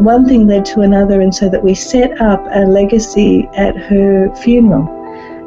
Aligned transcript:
One 0.00 0.24
thing 0.24 0.46
led 0.46 0.64
to 0.66 0.80
another, 0.80 1.20
and 1.20 1.34
so 1.34 1.50
that 1.50 1.62
we 1.62 1.74
set 1.74 2.18
up 2.22 2.42
a 2.52 2.60
legacy 2.60 3.46
at 3.54 3.76
her 3.76 4.34
funeral. 4.36 4.88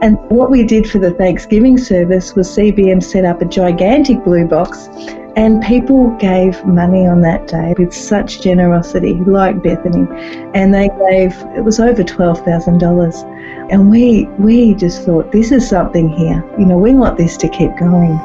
And 0.04 0.20
what 0.30 0.52
we 0.52 0.64
did 0.64 0.88
for 0.88 1.00
the 1.00 1.10
Thanksgiving 1.10 1.76
service 1.76 2.36
was 2.36 2.56
CBM 2.56 3.02
set 3.02 3.26
up 3.26 3.42
a 3.42 3.46
gigantic 3.46 4.24
blue 4.24 4.46
box, 4.46 4.90
and 5.36 5.64
people 5.64 6.12
gave 6.18 6.64
money 6.66 7.08
on 7.08 7.22
that 7.22 7.48
day 7.48 7.74
with 7.80 7.92
such 7.92 8.42
generosity, 8.42 9.16
like 9.26 9.64
Bethany. 9.64 10.06
And 10.54 10.72
they 10.72 10.90
gave, 11.10 11.36
it 11.58 11.64
was 11.64 11.80
over 11.80 12.04
$12,000. 12.04 13.72
And 13.72 13.90
we, 13.90 14.26
we 14.38 14.76
just 14.76 15.02
thought, 15.04 15.32
this 15.32 15.52
is 15.52 15.68
something 15.68 16.10
here. 16.10 16.44
You 16.60 16.68
know, 16.68 16.78
we 16.78 16.94
want 16.94 17.18
this 17.18 17.38
to 17.38 17.50
keep 17.50 17.76
going. 17.80 18.20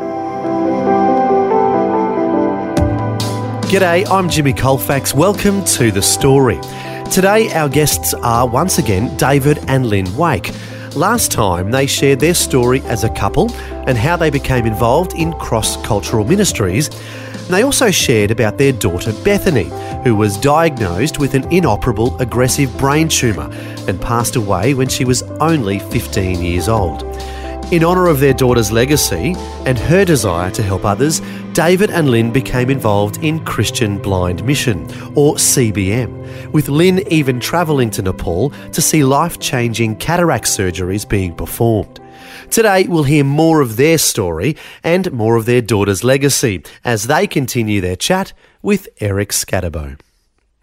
G'day, 3.68 4.10
I'm 4.10 4.30
Jimmy 4.30 4.54
Colfax. 4.54 5.12
Welcome 5.12 5.62
to 5.62 5.90
The 5.90 6.00
Story. 6.00 6.58
Today, 7.12 7.52
our 7.52 7.68
guests 7.68 8.14
are 8.14 8.48
once 8.48 8.78
again 8.78 9.14
David 9.18 9.58
and 9.68 9.90
Lyn 9.90 10.16
Wake. 10.16 10.52
Last 10.96 11.30
time, 11.30 11.70
they 11.70 11.86
shared 11.86 12.18
their 12.18 12.32
story 12.32 12.80
as 12.84 13.04
a 13.04 13.10
couple 13.10 13.52
and 13.86 13.98
how 13.98 14.16
they 14.16 14.30
became 14.30 14.64
involved 14.64 15.12
in 15.12 15.34
cross 15.34 15.76
cultural 15.84 16.24
ministries. 16.24 16.88
They 17.48 17.62
also 17.62 17.90
shared 17.90 18.30
about 18.30 18.56
their 18.56 18.72
daughter 18.72 19.12
Bethany, 19.22 19.70
who 20.02 20.16
was 20.16 20.38
diagnosed 20.38 21.18
with 21.18 21.34
an 21.34 21.52
inoperable 21.52 22.18
aggressive 22.22 22.74
brain 22.78 23.06
tumour 23.06 23.50
and 23.86 24.00
passed 24.00 24.36
away 24.36 24.72
when 24.72 24.88
she 24.88 25.04
was 25.04 25.20
only 25.42 25.78
15 25.78 26.40
years 26.40 26.70
old. 26.70 27.02
In 27.70 27.84
honour 27.84 28.06
of 28.06 28.18
their 28.18 28.32
daughter's 28.32 28.72
legacy 28.72 29.34
and 29.66 29.78
her 29.78 30.02
desire 30.02 30.50
to 30.52 30.62
help 30.62 30.86
others, 30.86 31.20
David 31.52 31.90
and 31.90 32.10
Lyn 32.10 32.32
became 32.32 32.70
involved 32.70 33.22
in 33.22 33.44
Christian 33.44 33.98
Blind 33.98 34.42
Mission, 34.46 34.84
or 35.14 35.34
CBM, 35.34 36.50
with 36.50 36.70
Lyn 36.70 37.00
even 37.12 37.38
travelling 37.38 37.90
to 37.90 38.00
Nepal 38.00 38.50
to 38.72 38.80
see 38.80 39.04
life 39.04 39.38
changing 39.38 39.96
cataract 39.96 40.46
surgeries 40.46 41.06
being 41.06 41.34
performed. 41.34 42.00
Today, 42.50 42.86
we'll 42.88 43.02
hear 43.02 43.22
more 43.22 43.60
of 43.60 43.76
their 43.76 43.98
story 43.98 44.56
and 44.82 45.12
more 45.12 45.36
of 45.36 45.44
their 45.44 45.60
daughter's 45.60 46.02
legacy 46.02 46.62
as 46.86 47.06
they 47.06 47.26
continue 47.26 47.82
their 47.82 47.96
chat 47.96 48.32
with 48.62 48.88
Eric 48.98 49.28
Scatterbo. 49.28 49.98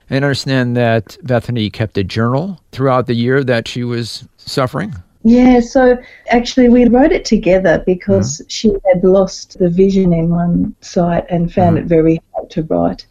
And 0.10 0.26
understand 0.26 0.76
that 0.76 1.20
Bethany 1.22 1.70
kept 1.70 2.00
a 2.00 2.04
journal 2.04 2.62
throughout 2.72 3.06
the 3.06 3.14
year 3.14 3.44
that 3.44 3.68
she 3.68 3.84
was 3.84 4.28
suffering. 4.38 4.96
Yeah, 5.28 5.60
so 5.60 5.98
actually 6.30 6.70
we 6.70 6.88
wrote 6.88 7.12
it 7.12 7.26
together 7.26 7.84
because 7.84 8.42
mm. 8.42 8.46
she 8.48 8.70
had 8.86 9.04
lost 9.04 9.58
the 9.58 9.70
vision 9.70 10.14
in 10.14 10.30
one 10.30 10.76
sight 10.82 11.26
and 11.32 11.52
found 11.52 11.78
mm. 11.78 11.80
it 11.80 11.86
very 11.86 12.22
hard 12.32 12.52
to 12.52 12.62
write. 12.64 13.08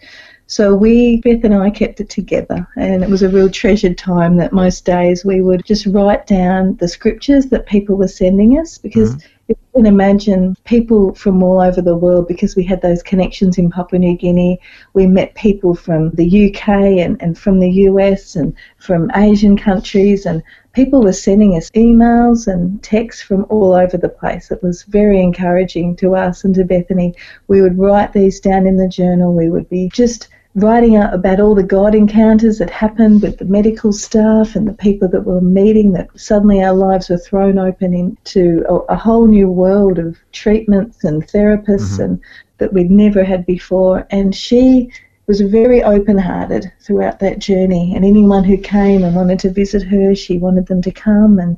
So 0.46 0.76
we, 0.76 1.16
Beth 1.22 1.42
and 1.42 1.54
I, 1.54 1.70
kept 1.70 2.00
it 2.00 2.08
together, 2.10 2.68
and 2.76 3.02
it 3.02 3.10
was 3.10 3.22
a 3.22 3.28
real 3.28 3.50
treasured 3.50 3.98
time. 3.98 4.36
That 4.36 4.52
most 4.52 4.84
days 4.84 5.24
we 5.24 5.42
would 5.42 5.64
just 5.64 5.86
write 5.86 6.28
down 6.28 6.76
the 6.76 6.86
scriptures 6.86 7.46
that 7.46 7.66
people 7.66 7.96
were 7.96 8.08
sending 8.08 8.58
us 8.60 8.78
because. 8.78 9.16
Mm. 9.16 9.24
You 9.46 9.56
can 9.74 9.86
imagine 9.86 10.56
people 10.64 11.14
from 11.14 11.42
all 11.42 11.60
over 11.60 11.82
the 11.82 11.96
world, 11.96 12.28
because 12.28 12.56
we 12.56 12.64
had 12.64 12.80
those 12.80 13.02
connections 13.02 13.58
in 13.58 13.70
Papua 13.70 13.98
New 13.98 14.16
Guinea, 14.16 14.58
we 14.94 15.06
met 15.06 15.34
people 15.34 15.74
from 15.74 16.10
the 16.12 16.48
UK 16.48 16.68
and, 16.68 17.20
and 17.20 17.36
from 17.36 17.60
the 17.60 17.70
US 17.70 18.36
and 18.36 18.54
from 18.78 19.10
Asian 19.14 19.58
countries, 19.58 20.24
and 20.24 20.42
people 20.72 21.02
were 21.02 21.12
sending 21.12 21.56
us 21.56 21.70
emails 21.72 22.46
and 22.46 22.82
texts 22.82 23.22
from 23.22 23.44
all 23.50 23.74
over 23.74 23.98
the 23.98 24.08
place. 24.08 24.50
It 24.50 24.62
was 24.62 24.84
very 24.84 25.20
encouraging 25.20 25.96
to 25.96 26.14
us 26.14 26.44
and 26.44 26.54
to 26.54 26.64
Bethany. 26.64 27.14
We 27.48 27.60
would 27.60 27.78
write 27.78 28.12
these 28.12 28.40
down 28.40 28.66
in 28.66 28.78
the 28.78 28.88
journal. 28.88 29.34
We 29.34 29.50
would 29.50 29.68
be 29.68 29.90
just 29.92 30.28
writing 30.56 30.96
out 30.96 31.12
about 31.12 31.40
all 31.40 31.54
the 31.54 31.64
God 31.64 31.94
encounters 31.94 32.58
that 32.58 32.70
happened 32.70 33.22
with 33.22 33.38
the 33.38 33.44
medical 33.44 33.92
staff 33.92 34.54
and 34.54 34.68
the 34.68 34.72
people 34.72 35.08
that 35.08 35.24
were 35.24 35.40
meeting, 35.40 35.92
that 35.92 36.08
suddenly 36.18 36.62
our 36.62 36.74
lives 36.74 37.08
were 37.08 37.18
thrown 37.18 37.58
open 37.58 37.92
into 37.92 38.64
a, 38.68 38.74
a 38.92 38.96
whole 38.96 39.26
new 39.26 39.48
world 39.48 39.98
of 39.98 40.16
treatments 40.32 41.02
and 41.02 41.26
therapists 41.26 41.94
mm-hmm. 41.94 42.02
and 42.02 42.20
that 42.58 42.72
we'd 42.72 42.90
never 42.90 43.24
had 43.24 43.44
before. 43.46 44.06
And 44.10 44.34
she 44.34 44.92
was 45.26 45.40
very 45.40 45.82
open 45.82 46.18
hearted 46.18 46.70
throughout 46.80 47.18
that 47.18 47.40
journey. 47.40 47.92
And 47.96 48.04
anyone 48.04 48.44
who 48.44 48.56
came 48.56 49.02
and 49.02 49.16
wanted 49.16 49.40
to 49.40 49.50
visit 49.50 49.82
her, 49.82 50.14
she 50.14 50.38
wanted 50.38 50.66
them 50.66 50.82
to 50.82 50.92
come. 50.92 51.40
And 51.40 51.56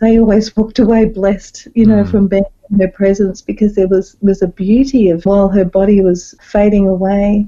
they 0.00 0.20
always 0.20 0.56
walked 0.56 0.78
away 0.78 1.06
blessed, 1.06 1.66
you 1.74 1.86
know, 1.86 2.04
mm. 2.04 2.10
from 2.10 2.28
being 2.28 2.44
in 2.70 2.78
her 2.80 2.88
presence 2.88 3.42
because 3.42 3.74
there 3.74 3.88
was, 3.88 4.16
was 4.20 4.42
a 4.42 4.48
beauty 4.48 5.10
of 5.10 5.24
while 5.24 5.48
her 5.48 5.64
body 5.64 6.00
was 6.00 6.34
fading 6.40 6.86
away, 6.86 7.46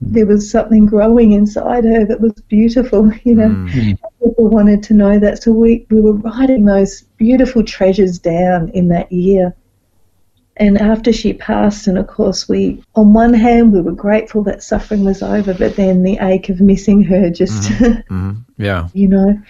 there 0.00 0.26
was 0.26 0.50
something 0.50 0.86
growing 0.86 1.32
inside 1.32 1.84
her 1.84 2.04
that 2.04 2.20
was 2.20 2.32
beautiful, 2.48 3.12
you 3.24 3.34
know. 3.34 3.48
Mm. 3.48 3.98
People 4.22 4.48
wanted 4.48 4.82
to 4.84 4.94
know 4.94 5.18
that. 5.18 5.42
So 5.42 5.52
we, 5.52 5.86
we 5.90 6.00
were 6.00 6.14
writing 6.14 6.64
those 6.64 7.02
beautiful 7.18 7.62
treasures 7.62 8.18
down 8.18 8.70
in 8.70 8.88
that 8.88 9.10
year. 9.12 9.54
And 10.56 10.78
after 10.78 11.12
she 11.12 11.32
passed, 11.32 11.86
and 11.86 11.96
of 11.96 12.06
course, 12.06 12.48
we, 12.48 12.82
on 12.94 13.14
one 13.14 13.32
hand, 13.32 13.72
we 13.72 13.80
were 13.80 13.92
grateful 13.92 14.42
that 14.44 14.62
suffering 14.62 15.04
was 15.04 15.22
over, 15.22 15.54
but 15.54 15.76
then 15.76 16.02
the 16.02 16.18
ache 16.20 16.50
of 16.50 16.60
missing 16.60 17.02
her 17.04 17.30
just, 17.30 17.70
mm-hmm. 17.70 18.14
mm-hmm. 18.14 18.62
yeah, 18.62 18.88
you 18.92 19.08
know, 19.08 19.40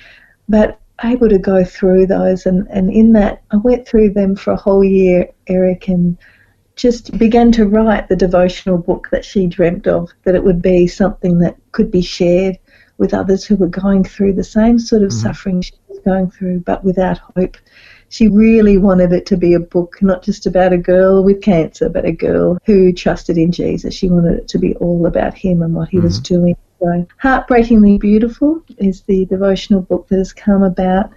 but 0.48 0.78
able 1.02 1.28
to 1.28 1.38
go 1.38 1.64
through 1.64 2.06
those. 2.06 2.46
And, 2.46 2.68
and 2.68 2.92
in 2.92 3.12
that, 3.14 3.42
I 3.50 3.56
went 3.56 3.88
through 3.88 4.10
them 4.10 4.36
for 4.36 4.52
a 4.52 4.56
whole 4.56 4.84
year, 4.84 5.28
Eric, 5.48 5.88
and 5.88 6.16
just 6.80 7.16
began 7.18 7.52
to 7.52 7.66
write 7.66 8.08
the 8.08 8.16
devotional 8.16 8.78
book 8.78 9.08
that 9.12 9.24
she 9.24 9.46
dreamt 9.46 9.86
of, 9.86 10.10
that 10.24 10.34
it 10.34 10.42
would 10.42 10.62
be 10.62 10.86
something 10.86 11.38
that 11.38 11.56
could 11.72 11.90
be 11.90 12.00
shared 12.00 12.58
with 12.96 13.12
others 13.12 13.44
who 13.44 13.56
were 13.56 13.66
going 13.66 14.02
through 14.02 14.32
the 14.32 14.44
same 14.44 14.78
sort 14.78 15.02
of 15.02 15.10
mm-hmm. 15.10 15.20
suffering 15.20 15.60
she 15.60 15.74
was 15.88 15.98
going 16.00 16.30
through, 16.30 16.60
but 16.60 16.82
without 16.82 17.18
hope 17.36 17.56
she 18.08 18.26
really 18.26 18.76
wanted 18.76 19.12
it 19.12 19.24
to 19.26 19.36
be 19.36 19.54
a 19.54 19.60
book 19.60 20.02
not 20.02 20.22
just 20.22 20.44
about 20.44 20.72
a 20.72 20.78
girl 20.78 21.22
with 21.22 21.40
cancer, 21.40 21.88
but 21.88 22.04
a 22.04 22.10
girl 22.10 22.58
who 22.66 22.92
trusted 22.92 23.38
in 23.38 23.52
Jesus. 23.52 23.94
She 23.94 24.10
wanted 24.10 24.40
it 24.40 24.48
to 24.48 24.58
be 24.58 24.74
all 24.76 25.06
about 25.06 25.34
him 25.34 25.62
and 25.62 25.74
what 25.74 25.90
he 25.90 25.98
mm-hmm. 25.98 26.06
was 26.06 26.18
doing. 26.18 26.56
So, 26.80 27.06
Heartbreakingly 27.18 27.98
Beautiful 27.98 28.62
is 28.78 29.02
the 29.02 29.26
devotional 29.26 29.82
book 29.82 30.08
that 30.08 30.18
has 30.18 30.32
come 30.32 30.62
about 30.62 31.10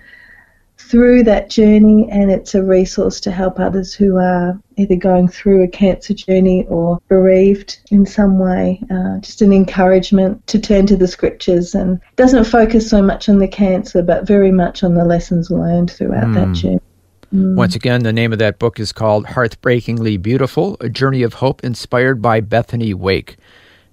through 0.89 1.23
that 1.23 1.49
journey, 1.49 2.07
and 2.11 2.31
it's 2.31 2.53
a 2.53 2.63
resource 2.63 3.19
to 3.21 3.31
help 3.31 3.59
others 3.59 3.93
who 3.93 4.17
are 4.17 4.59
either 4.77 4.95
going 4.95 5.27
through 5.27 5.63
a 5.63 5.67
cancer 5.67 6.13
journey 6.13 6.65
or 6.67 6.99
bereaved 7.07 7.79
in 7.89 8.05
some 8.05 8.39
way. 8.39 8.81
Uh, 8.91 9.19
just 9.19 9.41
an 9.41 9.53
encouragement 9.53 10.45
to 10.47 10.59
turn 10.59 10.85
to 10.87 10.97
the 10.97 11.07
scriptures 11.07 11.73
and 11.73 11.99
doesn't 12.15 12.45
focus 12.45 12.89
so 12.89 13.01
much 13.01 13.29
on 13.29 13.39
the 13.39 13.47
cancer, 13.47 14.01
but 14.01 14.27
very 14.27 14.51
much 14.51 14.83
on 14.83 14.93
the 14.95 15.05
lessons 15.05 15.49
learned 15.49 15.91
throughout 15.91 16.25
mm. 16.25 16.35
that 16.35 16.47
hmm. 16.47 16.53
journey. 16.53 16.79
Mm. 17.33 17.55
Once 17.55 17.75
again, 17.75 18.03
the 18.03 18.13
name 18.13 18.31
of 18.31 18.39
that 18.39 18.59
book 18.59 18.79
is 18.79 18.91
called 18.91 19.25
Heartbreakingly 19.25 20.17
Beautiful 20.17 20.77
A 20.81 20.89
Journey 20.89 21.23
of 21.23 21.35
Hope 21.35 21.63
Inspired 21.63 22.21
by 22.21 22.41
Bethany 22.41 22.93
Wake. 22.93 23.37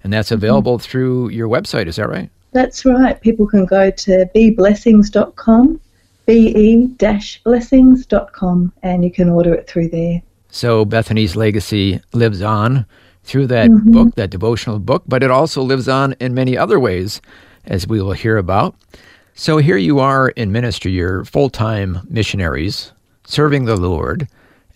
And 0.03 0.13
that's 0.13 0.27
mm-hmm. 0.27 0.35
available 0.35 0.77
mm-hmm. 0.77 0.89
through 0.89 1.29
your 1.29 1.47
website, 1.47 1.87
is 1.87 1.95
that 1.95 2.09
right? 2.09 2.29
That's 2.51 2.85
right. 2.85 3.19
People 3.19 3.47
can 3.47 3.65
go 3.65 3.89
to 3.89 4.29
beblessings.com 4.35 5.79
be-blessings.com 6.25 8.73
and 8.83 9.03
you 9.03 9.11
can 9.11 9.29
order 9.29 9.53
it 9.53 9.67
through 9.67 9.89
there. 9.89 10.21
So 10.49 10.85
Bethany's 10.85 11.35
legacy 11.35 11.99
lives 12.13 12.41
on 12.41 12.85
through 13.23 13.47
that 13.47 13.69
mm-hmm. 13.69 13.91
book, 13.91 14.15
that 14.15 14.29
devotional 14.29 14.79
book, 14.79 15.03
but 15.07 15.23
it 15.23 15.31
also 15.31 15.61
lives 15.61 15.87
on 15.87 16.13
in 16.19 16.33
many 16.33 16.57
other 16.57 16.79
ways, 16.79 17.21
as 17.65 17.87
we 17.87 18.01
will 18.01 18.13
hear 18.13 18.37
about. 18.37 18.75
So 19.33 19.57
here 19.57 19.77
you 19.77 19.99
are 19.99 20.29
in 20.29 20.51
ministry, 20.51 20.91
you're 20.91 21.25
full 21.25 21.49
time 21.49 21.99
missionaries 22.09 22.91
serving 23.25 23.65
the 23.65 23.77
Lord, 23.77 24.27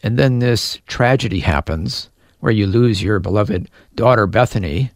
and 0.01 0.17
then 0.17 0.39
this 0.39 0.79
tragedy 0.87 1.41
happens 1.41 2.09
where 2.39 2.53
you 2.53 2.67
lose 2.67 3.03
your 3.03 3.19
beloved 3.19 3.69
daughter 3.95 4.27
Bethany. 4.27 4.91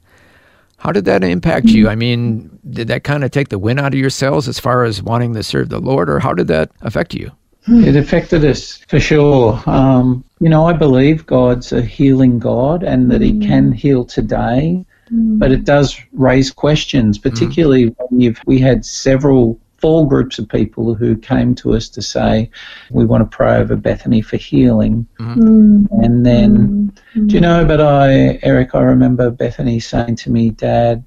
How 0.79 0.93
did 0.93 1.05
that 1.05 1.23
impact 1.23 1.67
you? 1.67 1.89
I 1.89 1.95
mean, 1.95 2.57
did 2.69 2.87
that 2.87 3.03
kind 3.03 3.25
of 3.25 3.31
take 3.31 3.49
the 3.49 3.59
wind 3.59 3.79
out 3.79 3.93
of 3.93 3.99
your 3.99 4.09
sails 4.09 4.47
as 4.47 4.59
far 4.59 4.85
as 4.85 5.03
wanting 5.03 5.33
to 5.33 5.43
serve 5.43 5.69
the 5.69 5.79
Lord, 5.79 6.09
or 6.09 6.19
how 6.19 6.33
did 6.33 6.47
that 6.47 6.71
affect 6.81 7.13
you? 7.13 7.31
Hmm, 7.65 7.83
it 7.83 7.97
affected 7.97 8.45
us 8.45 8.77
for 8.87 8.99
sure. 8.99 9.61
Um, 9.65 10.23
you 10.39 10.47
know, 10.47 10.65
I 10.65 10.73
believe 10.73 11.25
God's 11.25 11.73
a 11.73 11.81
healing 11.81 12.39
God 12.39 12.83
and 12.83 13.11
that 13.11 13.21
He 13.21 13.39
can 13.39 13.67
hmm. 13.67 13.73
heal 13.73 14.05
today, 14.05 14.85
hmm. 15.09 15.37
but 15.37 15.51
it 15.51 15.65
does 15.65 15.99
raise 16.13 16.49
questions, 16.49 17.17
particularly 17.17 17.87
when 17.97 18.21
you've, 18.21 18.41
we 18.45 18.59
had 18.59 18.85
several 18.85 19.59
four 19.79 20.07
groups 20.07 20.39
of 20.39 20.47
people 20.49 20.93
who 20.93 21.15
came 21.15 21.55
to 21.55 21.75
us 21.75 21.89
to 21.89 22.01
say, 22.01 22.49
we 22.91 23.05
want 23.05 23.29
to 23.29 23.35
pray 23.35 23.57
over 23.57 23.75
Bethany 23.75 24.21
for 24.21 24.37
healing. 24.37 25.07
Mm. 25.19 25.87
And 26.03 26.25
then, 26.25 26.93
do 27.13 27.35
you 27.35 27.41
know, 27.41 27.65
but 27.65 27.81
I, 27.81 28.39
Eric, 28.43 28.75
I 28.75 28.81
remember 28.81 29.29
Bethany 29.29 29.79
saying 29.79 30.15
to 30.17 30.31
me, 30.31 30.51
Dad, 30.51 31.03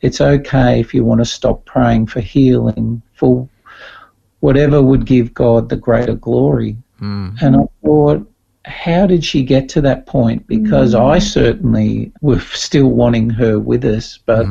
it's 0.00 0.20
okay 0.20 0.80
if 0.80 0.94
you 0.94 1.04
want 1.04 1.20
to 1.20 1.24
stop 1.24 1.64
praying 1.64 2.06
for 2.06 2.20
healing, 2.20 3.02
for 3.14 3.48
whatever 4.40 4.82
would 4.82 5.06
give 5.06 5.34
God 5.34 5.68
the 5.68 5.76
greater 5.76 6.14
glory. 6.14 6.76
Mm. 7.00 7.40
And 7.42 7.56
I 7.56 7.64
thought, 7.84 8.32
how 8.64 9.06
did 9.06 9.24
she 9.24 9.42
get 9.42 9.68
to 9.70 9.80
that 9.82 10.06
point? 10.06 10.46
Because 10.46 10.94
I 10.94 11.18
certainly 11.18 12.12
was 12.20 12.44
still 12.48 12.88
wanting 12.88 13.30
her 13.30 13.58
with 13.58 13.84
us, 13.84 14.18
but 14.18 14.46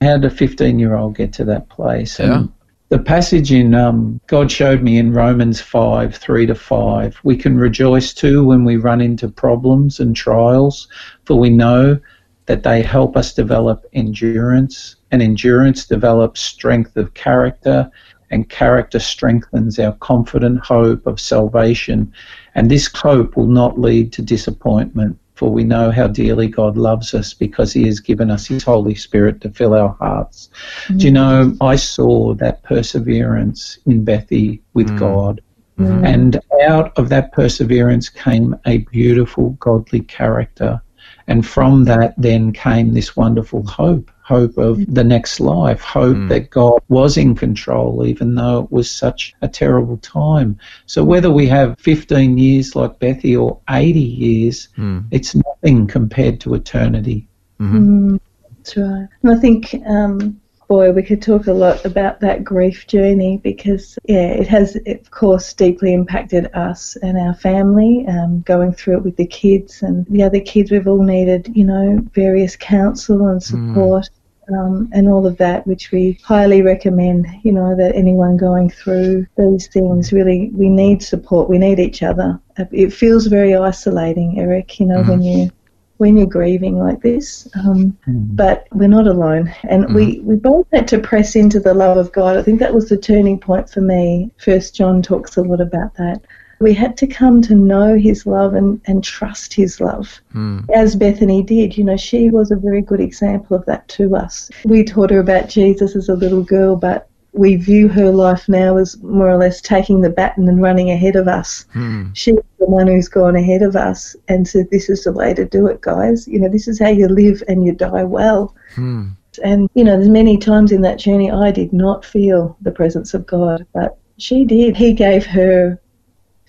how 0.00 0.16
did 0.16 0.24
a 0.24 0.30
15 0.30 0.78
year 0.78 0.96
old 0.96 1.16
get 1.16 1.32
to 1.34 1.44
that 1.44 1.68
place? 1.68 2.18
Yeah. 2.18 2.40
And 2.40 2.52
the 2.90 2.98
passage 2.98 3.52
in 3.52 3.74
um, 3.74 4.18
God 4.26 4.50
showed 4.50 4.82
me 4.82 4.96
in 4.98 5.12
Romans 5.12 5.60
5 5.60 6.16
3 6.16 6.46
to 6.46 6.54
5. 6.54 7.20
We 7.22 7.36
can 7.36 7.58
rejoice 7.58 8.14
too 8.14 8.44
when 8.44 8.64
we 8.64 8.76
run 8.76 9.00
into 9.00 9.28
problems 9.28 10.00
and 10.00 10.16
trials, 10.16 10.88
for 11.24 11.38
we 11.38 11.50
know 11.50 11.98
that 12.46 12.62
they 12.62 12.80
help 12.80 13.14
us 13.14 13.34
develop 13.34 13.84
endurance, 13.92 14.96
and 15.10 15.20
endurance 15.20 15.86
develops 15.86 16.40
strength 16.40 16.96
of 16.96 17.12
character, 17.12 17.90
and 18.30 18.48
character 18.48 18.98
strengthens 18.98 19.78
our 19.78 19.92
confident 19.92 20.64
hope 20.64 21.06
of 21.06 21.20
salvation. 21.20 22.10
And 22.54 22.70
this 22.70 22.90
hope 22.94 23.36
will 23.36 23.48
not 23.48 23.78
lead 23.78 24.14
to 24.14 24.22
disappointment, 24.22 25.18
for 25.38 25.52
we 25.52 25.62
know 25.62 25.92
how 25.92 26.08
dearly 26.08 26.48
God 26.48 26.76
loves 26.76 27.14
us 27.14 27.32
because 27.32 27.72
He 27.72 27.86
has 27.86 28.00
given 28.00 28.28
us 28.28 28.48
His 28.48 28.64
Holy 28.64 28.96
Spirit 28.96 29.40
to 29.42 29.50
fill 29.50 29.72
our 29.72 29.94
hearts. 30.00 30.50
Do 30.96 31.04
you 31.04 31.12
know, 31.12 31.56
I 31.60 31.76
saw 31.76 32.34
that 32.34 32.64
perseverance 32.64 33.78
in 33.86 34.04
Bethy 34.04 34.60
with 34.74 34.88
mm. 34.88 34.98
God. 34.98 35.40
Mm. 35.78 36.04
And 36.04 36.40
out 36.62 36.98
of 36.98 37.08
that 37.10 37.30
perseverance 37.30 38.08
came 38.08 38.56
a 38.66 38.78
beautiful 38.78 39.50
godly 39.60 40.00
character. 40.00 40.82
And 41.28 41.46
from 41.46 41.84
that 41.84 42.14
then 42.18 42.52
came 42.52 42.92
this 42.92 43.14
wonderful 43.14 43.64
hope 43.64 44.10
hope 44.28 44.58
of 44.58 44.84
the 44.94 45.02
next 45.02 45.40
life, 45.40 45.80
hope 45.80 46.18
that 46.28 46.50
God 46.50 46.82
was 46.88 47.16
in 47.16 47.34
control, 47.34 48.04
even 48.06 48.34
though 48.34 48.64
it 48.64 48.70
was 48.70 48.90
such 48.90 49.34
a 49.40 49.48
terrible 49.48 49.96
time. 49.96 50.58
So 50.84 51.02
whether 51.02 51.30
we 51.30 51.46
have 51.46 51.78
15 51.78 52.36
years 52.36 52.76
like 52.76 52.98
Bethy 52.98 53.40
or 53.40 53.58
80 53.70 53.98
years, 53.98 54.68
it's 55.10 55.34
nothing 55.34 55.86
compared 55.86 56.40
to 56.40 56.52
eternity. 56.54 57.26
Mm, 57.58 58.20
that's 58.58 58.76
right. 58.76 59.08
And 59.22 59.32
I 59.32 59.36
think, 59.36 59.74
um, 59.86 60.38
boy, 60.68 60.92
we 60.92 61.02
could 61.02 61.22
talk 61.22 61.46
a 61.46 61.52
lot 61.52 61.86
about 61.86 62.20
that 62.20 62.44
grief 62.44 62.86
journey 62.86 63.40
because, 63.42 63.98
yeah, 64.04 64.28
it 64.28 64.46
has, 64.46 64.76
of 64.86 65.10
course, 65.10 65.54
deeply 65.54 65.94
impacted 65.94 66.54
us 66.54 66.96
and 66.96 67.16
our 67.16 67.34
family, 67.34 68.04
um, 68.06 68.42
going 68.42 68.74
through 68.74 68.98
it 68.98 69.04
with 69.04 69.16
the 69.16 69.26
kids 69.26 69.82
and 69.82 70.04
the 70.10 70.22
other 70.22 70.40
kids. 70.40 70.70
We've 70.70 70.86
all 70.86 71.02
needed, 71.02 71.50
you 71.54 71.64
know, 71.64 71.98
various 72.12 72.56
counsel 72.56 73.26
and 73.28 73.42
support. 73.42 74.10
Um, 74.52 74.88
and 74.92 75.08
all 75.08 75.26
of 75.26 75.36
that, 75.38 75.66
which 75.66 75.90
we 75.92 76.18
highly 76.24 76.62
recommend, 76.62 77.26
you 77.42 77.52
know, 77.52 77.76
that 77.76 77.94
anyone 77.94 78.36
going 78.36 78.70
through 78.70 79.26
these 79.36 79.66
things 79.68 80.12
really, 80.12 80.50
we 80.54 80.68
need 80.70 81.02
support. 81.02 81.50
We 81.50 81.58
need 81.58 81.78
each 81.78 82.02
other. 82.02 82.40
It 82.72 82.92
feels 82.92 83.26
very 83.26 83.54
isolating, 83.54 84.38
Eric, 84.40 84.80
you 84.80 84.86
know, 84.86 85.02
when 85.02 85.22
you 85.22 85.50
when 85.98 86.16
you're 86.16 86.26
grieving 86.26 86.78
like 86.78 87.02
this. 87.02 87.48
Um, 87.54 87.98
But 88.06 88.68
we're 88.72 88.88
not 88.88 89.06
alone. 89.08 89.52
And 89.64 89.92
we, 89.94 90.20
we 90.20 90.36
both 90.36 90.66
had 90.72 90.88
to 90.88 90.98
press 90.98 91.36
into 91.36 91.60
the 91.60 91.74
love 91.74 91.96
of 91.96 92.12
God. 92.12 92.36
I 92.36 92.42
think 92.42 92.60
that 92.60 92.72
was 92.72 92.88
the 92.88 92.96
turning 92.96 93.38
point 93.38 93.68
for 93.68 93.80
me. 93.80 94.30
First 94.38 94.74
John 94.76 95.02
talks 95.02 95.36
a 95.36 95.42
lot 95.42 95.60
about 95.60 95.94
that. 95.96 96.22
We 96.60 96.74
had 96.74 96.96
to 96.98 97.06
come 97.06 97.40
to 97.42 97.54
know 97.54 97.96
his 97.96 98.26
love 98.26 98.54
and, 98.54 98.80
and 98.86 99.04
trust 99.04 99.54
his 99.54 99.80
love. 99.80 100.20
Hmm. 100.32 100.60
As 100.74 100.96
Bethany 100.96 101.42
did, 101.42 101.76
you 101.76 101.84
know, 101.84 101.96
she 101.96 102.30
was 102.30 102.50
a 102.50 102.56
very 102.56 102.82
good 102.82 103.00
example 103.00 103.56
of 103.56 103.64
that 103.66 103.86
to 103.88 104.16
us. 104.16 104.50
We 104.64 104.84
taught 104.84 105.10
her 105.10 105.20
about 105.20 105.48
Jesus 105.48 105.94
as 105.94 106.08
a 106.08 106.14
little 106.14 106.42
girl, 106.42 106.76
but 106.76 107.08
we 107.32 107.56
view 107.56 107.88
her 107.88 108.10
life 108.10 108.48
now 108.48 108.76
as 108.76 109.00
more 109.02 109.30
or 109.30 109.36
less 109.36 109.60
taking 109.60 110.00
the 110.00 110.10
baton 110.10 110.48
and 110.48 110.60
running 110.60 110.90
ahead 110.90 111.14
of 111.14 111.28
us. 111.28 111.66
Hmm. 111.72 112.06
She's 112.14 112.34
the 112.58 112.66
one 112.66 112.86
who's 112.86 113.08
gone 113.08 113.36
ahead 113.36 113.62
of 113.62 113.76
us 113.76 114.16
and 114.28 114.46
said, 114.46 114.70
This 114.70 114.88
is 114.88 115.04
the 115.04 115.12
way 115.12 115.34
to 115.34 115.44
do 115.44 115.66
it, 115.66 115.80
guys. 115.80 116.26
You 116.26 116.40
know, 116.40 116.48
this 116.48 116.66
is 116.66 116.80
how 116.80 116.88
you 116.88 117.06
live 117.08 117.42
and 117.48 117.64
you 117.64 117.72
die 117.72 118.04
well. 118.04 118.54
Hmm. 118.74 119.08
And, 119.44 119.70
you 119.74 119.84
know, 119.84 119.96
there's 119.96 120.08
many 120.08 120.36
times 120.36 120.72
in 120.72 120.82
that 120.82 120.98
journey 120.98 121.30
I 121.30 121.52
did 121.52 121.72
not 121.72 122.04
feel 122.04 122.56
the 122.60 122.72
presence 122.72 123.14
of 123.14 123.26
God, 123.26 123.64
but 123.72 123.96
she 124.16 124.44
did. 124.44 124.76
He 124.76 124.92
gave 124.92 125.24
her 125.26 125.80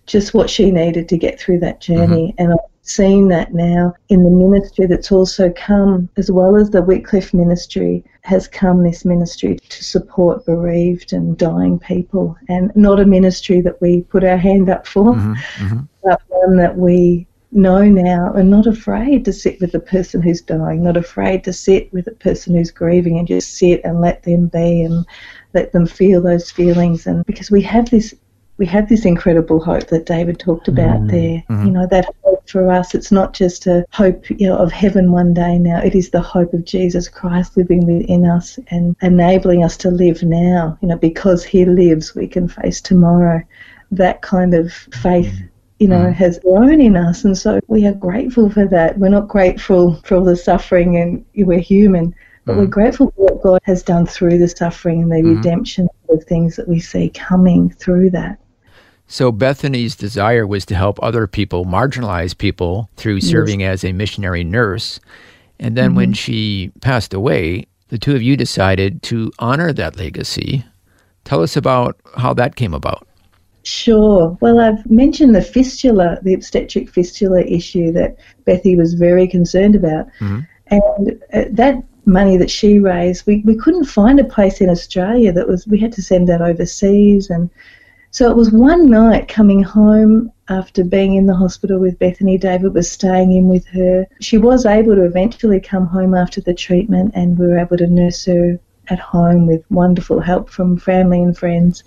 just 0.10 0.34
what 0.34 0.50
she 0.50 0.72
needed 0.72 1.08
to 1.08 1.18
get 1.18 1.40
through 1.40 1.60
that 1.60 1.80
mm-hmm. 1.80 1.94
journey. 1.94 2.36
And 2.38 2.52
I've 2.52 2.60
seen 2.82 3.28
that 3.30 3.54
now 3.54 3.94
in 4.10 4.24
the 4.24 4.30
ministry 4.30 4.88
that's 4.88 5.12
also 5.12 5.54
come, 5.56 6.10
as 6.18 6.32
well 6.32 6.56
as 6.56 6.72
the 6.72 6.82
Wycliffe 6.82 7.34
ministry, 7.34 8.04
has 8.24 8.48
come 8.48 8.84
this 8.84 9.06
ministry 9.06 9.58
to 9.70 9.84
support 9.84 10.46
bereaved 10.46 11.14
and 11.14 11.38
dying 11.38 11.80
people. 11.80 12.36
And 12.50 12.72
not 12.76 13.00
a 13.00 13.06
ministry 13.06 13.62
that 13.62 13.80
we 13.82 14.02
put 14.02 14.24
our 14.24 14.38
hand 14.38 14.70
up 14.70 14.88
for, 14.88 15.14
mm-hmm. 15.14 15.34
Mm-hmm. 15.34 15.80
but 16.04 16.22
one 16.28 16.58
that 16.58 16.76
we 16.76 17.28
know 17.52 17.84
now 17.84 18.32
and 18.34 18.50
not 18.50 18.68
afraid 18.68 19.26
to 19.26 19.34
sit 19.34 19.60
with 19.60 19.72
the 19.72 19.80
person 19.80 20.22
who's 20.22 20.42
dying, 20.42 20.84
not 20.84 20.98
afraid 20.98 21.44
to 21.44 21.54
sit 21.54 21.92
with 21.94 22.06
the 22.06 22.12
person 22.12 22.56
who's 22.56 22.72
grieving 22.72 23.18
and 23.18 23.28
just 23.28 23.58
sit 23.58 23.82
and 23.84 24.02
let 24.02 24.24
them 24.24 24.48
be 24.48 24.84
and 24.84 25.06
let 25.54 25.72
them 25.72 25.86
feel 25.86 26.22
those 26.22 26.52
feelings. 26.52 27.08
And 27.08 27.26
because 27.26 27.50
we 27.50 27.62
have 27.64 27.90
this 27.90 28.14
we 28.60 28.66
have 28.66 28.90
this 28.90 29.06
incredible 29.06 29.64
hope 29.64 29.88
that 29.88 30.06
David 30.06 30.38
talked 30.38 30.68
about 30.68 31.00
mm. 31.00 31.12
there. 31.12 31.44
Mm-hmm. 31.50 31.66
You 31.66 31.72
know, 31.72 31.88
that 31.88 32.14
hope 32.24 32.48
for 32.48 32.70
us, 32.70 32.94
it's 32.94 33.12
not 33.12 33.34
just 33.34 33.66
a 33.68 33.86
hope 33.92 34.30
you 34.30 34.48
know, 34.48 34.58
of 34.58 34.72
heaven 34.72 35.14
one 35.14 35.34
day 35.34 35.58
now, 35.58 35.82
it 35.82 35.96
is 35.96 36.10
the 36.10 36.22
hope 36.22 36.54
of 36.54 36.66
Jesus 36.66 37.08
Christ 37.08 37.56
living 37.56 37.86
within 37.86 38.26
us 38.26 38.60
and 38.68 38.98
enabling 39.02 39.64
us 39.64 39.78
to 39.78 39.90
live 39.90 40.22
now. 40.24 40.78
You 40.82 40.90
know, 40.90 40.98
because 40.98 41.44
he 41.44 41.64
lives, 41.64 42.14
we 42.14 42.28
can 42.28 42.50
face 42.50 42.82
tomorrow. 42.82 43.42
That 43.92 44.22
kind 44.22 44.54
of 44.54 44.72
faith. 44.74 45.34
Mm. 45.34 45.50
You 45.80 45.88
know, 45.88 46.08
mm. 46.08 46.14
has 46.14 46.40
grown 46.40 46.82
in 46.82 46.98
us, 46.98 47.24
and 47.24 47.38
so 47.38 47.62
we 47.68 47.88
are 47.88 47.94
grateful 47.94 48.50
for 48.50 48.68
that. 48.68 49.00
We're 49.00 49.08
not 49.08 49.30
grateful 49.30 49.96
for 50.04 50.16
all 50.16 50.26
the 50.26 50.36
suffering, 50.36 50.98
and 50.98 51.26
we're 51.48 51.60
human, 51.60 52.14
but 52.44 52.58
we're 52.58 52.66
grateful 52.66 53.14
for 53.16 53.24
what 53.24 53.42
God 53.42 53.62
has 53.64 53.82
done 53.82 54.06
through 54.06 54.40
the 54.40 54.50
suffering 54.50 55.04
and 55.04 55.10
the 55.10 55.16
mm-hmm. 55.16 55.38
redemption 55.38 55.88
of 56.10 56.22
things 56.26 56.58
that 56.58 56.68
we 56.68 56.82
see 56.82 57.10
coming 57.12 57.70
through 57.70 58.10
that. 58.10 58.40
So 59.12 59.32
Bethany's 59.32 59.96
desire 59.96 60.46
was 60.46 60.68
to 60.68 60.76
help 60.76 61.00
other 61.02 61.26
people, 61.26 61.66
marginalized 61.66 62.38
people, 62.38 62.90
through 62.96 63.22
serving 63.22 63.64
as 63.64 63.84
a 63.84 63.92
missionary 63.92 64.44
nurse. 64.44 65.00
And 65.60 65.76
then 65.76 65.96
when 65.96 66.14
she 66.14 66.72
passed 66.82 67.12
away, 67.14 67.66
the 67.88 67.98
two 67.98 68.16
of 68.16 68.22
you 68.22 68.38
decided 68.38 69.02
to 69.04 69.32
honor 69.40 69.74
that 69.74 69.98
legacy. 69.98 70.64
Tell 71.26 71.42
us 71.42 71.58
about 71.58 72.00
how 72.18 72.36
that 72.36 72.56
came 72.56 72.76
about. 72.76 73.08
Sure. 73.64 74.38
Well, 74.42 74.60
I've 74.60 74.90
mentioned 74.90 75.34
the 75.34 75.42
fistula, 75.42 76.20
the 76.22 76.36
obstetric 76.36 76.88
fistula 76.88 77.42
issue 77.42 77.92
that 77.94 78.16
Bethy 78.46 78.78
was 78.78 78.94
very 78.94 79.28
concerned 79.28 79.76
about. 79.76 80.06
And 80.68 81.20
uh, 81.34 81.46
that 81.50 81.84
money 82.06 82.38
that 82.38 82.52
she 82.52 82.78
raised, 82.78 83.26
we, 83.26 83.42
we 83.44 83.56
couldn't 83.56 83.86
find 83.86 84.20
a 84.20 84.24
place 84.24 84.62
in 84.62 84.70
Australia 84.70 85.34
that 85.34 85.48
was, 85.48 85.66
we 85.66 85.80
had 85.80 85.92
to 85.94 86.04
send 86.04 86.30
that 86.30 86.44
overseas. 86.44 87.32
And 87.32 87.50
so 88.12 88.30
it 88.30 88.36
was 88.36 88.52
one 88.52 88.90
night 88.90 89.28
coming 89.28 89.62
home 89.62 90.32
after 90.50 90.84
being 90.84 91.16
in 91.16 91.28
the 91.28 91.36
hospital 91.36 91.80
with 91.80 92.00
Bethany. 92.00 92.38
David 92.38 92.74
was 92.74 92.90
staying 92.90 93.32
in 93.34 93.48
with 93.48 93.68
her. 93.68 94.08
She 94.20 94.38
was 94.38 94.66
able 94.66 94.96
to 94.96 95.04
eventually 95.04 95.60
come 95.60 95.86
home 95.86 96.16
after 96.16 96.42
the 96.42 96.54
treatment, 96.54 97.12
and 97.14 97.38
we 97.38 97.46
were 97.46 97.60
able 97.60 97.78
to 97.78 97.88
nurse 97.88 98.26
her 98.26 98.60
at 98.88 99.00
home 99.00 99.46
with 99.46 99.64
wonderful 99.70 100.20
help 100.20 100.50
from 100.50 100.78
family 100.78 101.22
and 101.22 101.38
friends. 101.38 101.84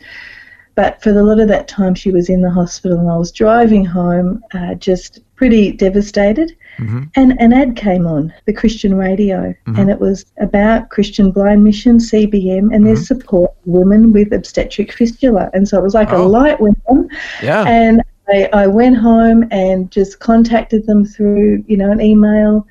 But 0.74 1.02
for 1.02 1.10
a 1.10 1.22
lot 1.22 1.40
of 1.40 1.48
that 1.48 1.68
time, 1.68 1.94
she 1.94 2.10
was 2.10 2.30
in 2.30 2.40
the 2.40 2.50
hospital, 2.50 2.98
and 2.98 3.10
I 3.10 3.16
was 3.16 3.32
driving 3.32 3.84
home, 3.84 4.42
uh, 4.54 4.74
just 4.74 5.20
pretty 5.42 5.72
devastated. 5.72 6.56
Mm-hmm. 6.78 7.02
And 7.16 7.32
an 7.40 7.52
ad 7.52 7.75
came 7.75 8.06
on 8.06 8.32
the 8.46 8.52
Christian 8.52 8.94
radio, 8.94 9.52
mm-hmm. 9.66 9.76
and 9.76 9.90
it 9.90 9.99
was 9.99 10.25
about 10.38 10.90
Christian 10.90 11.32
Blind 11.32 11.64
Mission 11.64 11.99
(CBM) 11.99 12.72
and 12.72 12.87
their 12.87 12.94
mm-hmm. 12.94 13.02
support 13.02 13.50
women 13.64 14.12
with 14.12 14.32
obstetric 14.32 14.92
fistula. 14.92 15.50
And 15.52 15.66
so 15.66 15.76
it 15.80 15.82
was 15.82 15.94
like 15.94 16.12
a 16.12 16.14
Oh. 16.14 16.28
light 16.28 16.61
went 16.61 16.80
on, 16.87 17.08
Yeah. 17.42 17.64
and 17.66 18.02
I, 18.28 18.49
I 18.52 18.66
went 18.68 18.96
home 18.99 19.49
and 19.50 19.90
just 19.90 20.20
contacted 20.20 20.87
them 20.87 21.04
through, 21.04 21.64
you 21.66 21.76
know, 21.76 21.90
an 21.90 22.00
email. 22.00 22.64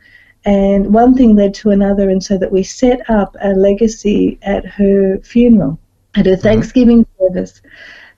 And 0.46 0.94
one 0.94 1.14
thing 1.14 1.36
led 1.36 1.54
to 1.56 1.72
another, 1.72 2.10
and 2.10 2.24
so 2.24 2.38
that 2.38 2.54
we 2.54 2.64
set 2.64 3.02
up 3.10 3.36
a 3.42 3.50
legacy 3.50 4.40
at 4.44 4.66
her 4.66 5.20
funeral, 5.24 5.78
at 6.16 6.26
her 6.26 6.38
Thanksgiving 6.38 7.06
service. 7.20 7.62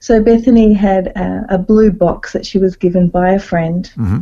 So 0.03 0.21
Bethany 0.21 0.73
had 0.73 1.07
a, 1.15 1.45
a 1.51 1.57
blue 1.57 1.89
box 1.89 2.33
that 2.33 2.45
she 2.45 2.57
was 2.57 2.75
given 2.75 3.07
by 3.07 3.29
a 3.31 3.39
friend. 3.39 3.89
Mm-hmm. 3.95 4.19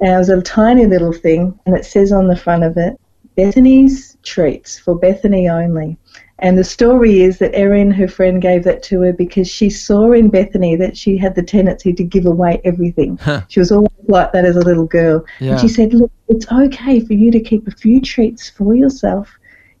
And 0.00 0.14
it 0.14 0.16
was 0.16 0.30
a 0.30 0.40
tiny 0.40 0.86
little 0.86 1.12
thing, 1.12 1.60
and 1.66 1.76
it 1.76 1.84
says 1.84 2.10
on 2.10 2.26
the 2.26 2.36
front 2.36 2.64
of 2.64 2.78
it, 2.78 2.98
Bethany's 3.36 4.16
treats 4.22 4.78
for 4.78 4.98
Bethany 4.98 5.46
only. 5.46 5.98
And 6.38 6.56
the 6.56 6.64
story 6.64 7.20
is 7.20 7.36
that 7.36 7.54
Erin, 7.54 7.90
her 7.90 8.08
friend, 8.08 8.40
gave 8.40 8.64
that 8.64 8.82
to 8.84 9.02
her 9.02 9.12
because 9.12 9.46
she 9.46 9.68
saw 9.68 10.10
in 10.12 10.30
Bethany 10.30 10.74
that 10.76 10.96
she 10.96 11.18
had 11.18 11.34
the 11.34 11.42
tendency 11.42 11.92
to 11.92 12.02
give 12.02 12.24
away 12.24 12.58
everything. 12.64 13.18
Huh. 13.18 13.42
She 13.48 13.60
was 13.60 13.70
always 13.70 13.90
like 14.08 14.32
that 14.32 14.46
as 14.46 14.56
a 14.56 14.64
little 14.64 14.86
girl. 14.86 15.26
Yeah. 15.38 15.50
And 15.50 15.60
she 15.60 15.68
said, 15.68 15.92
Look, 15.92 16.10
it's 16.28 16.50
okay 16.50 16.98
for 17.00 17.12
you 17.12 17.30
to 17.30 17.40
keep 17.40 17.68
a 17.68 17.72
few 17.72 18.00
treats 18.00 18.48
for 18.48 18.74
yourself. 18.74 19.30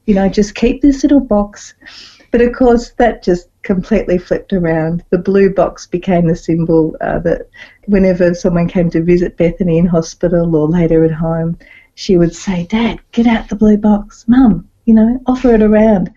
You 0.04 0.16
know, 0.16 0.28
just 0.28 0.54
keep 0.54 0.82
this 0.82 1.02
little 1.02 1.20
box. 1.20 1.72
But 2.30 2.42
of 2.42 2.52
course, 2.52 2.90
that 2.92 3.22
just 3.22 3.48
completely 3.62 4.18
flipped 4.18 4.52
around. 4.52 5.04
The 5.10 5.18
blue 5.18 5.52
box 5.52 5.86
became 5.86 6.26
the 6.26 6.36
symbol 6.36 6.96
uh, 7.00 7.18
that 7.20 7.48
whenever 7.86 8.34
someone 8.34 8.68
came 8.68 8.90
to 8.90 9.02
visit 9.02 9.36
Bethany 9.36 9.78
in 9.78 9.86
hospital 9.86 10.54
or 10.54 10.68
later 10.68 11.04
at 11.04 11.12
home, 11.12 11.58
she 11.94 12.16
would 12.16 12.34
say, 12.34 12.66
Dad, 12.66 13.00
get 13.12 13.26
out 13.26 13.48
the 13.48 13.56
blue 13.56 13.76
box. 13.76 14.24
Mum, 14.28 14.68
you 14.84 14.94
know, 14.94 15.20
offer 15.26 15.54
it 15.54 15.62
around. 15.62 16.12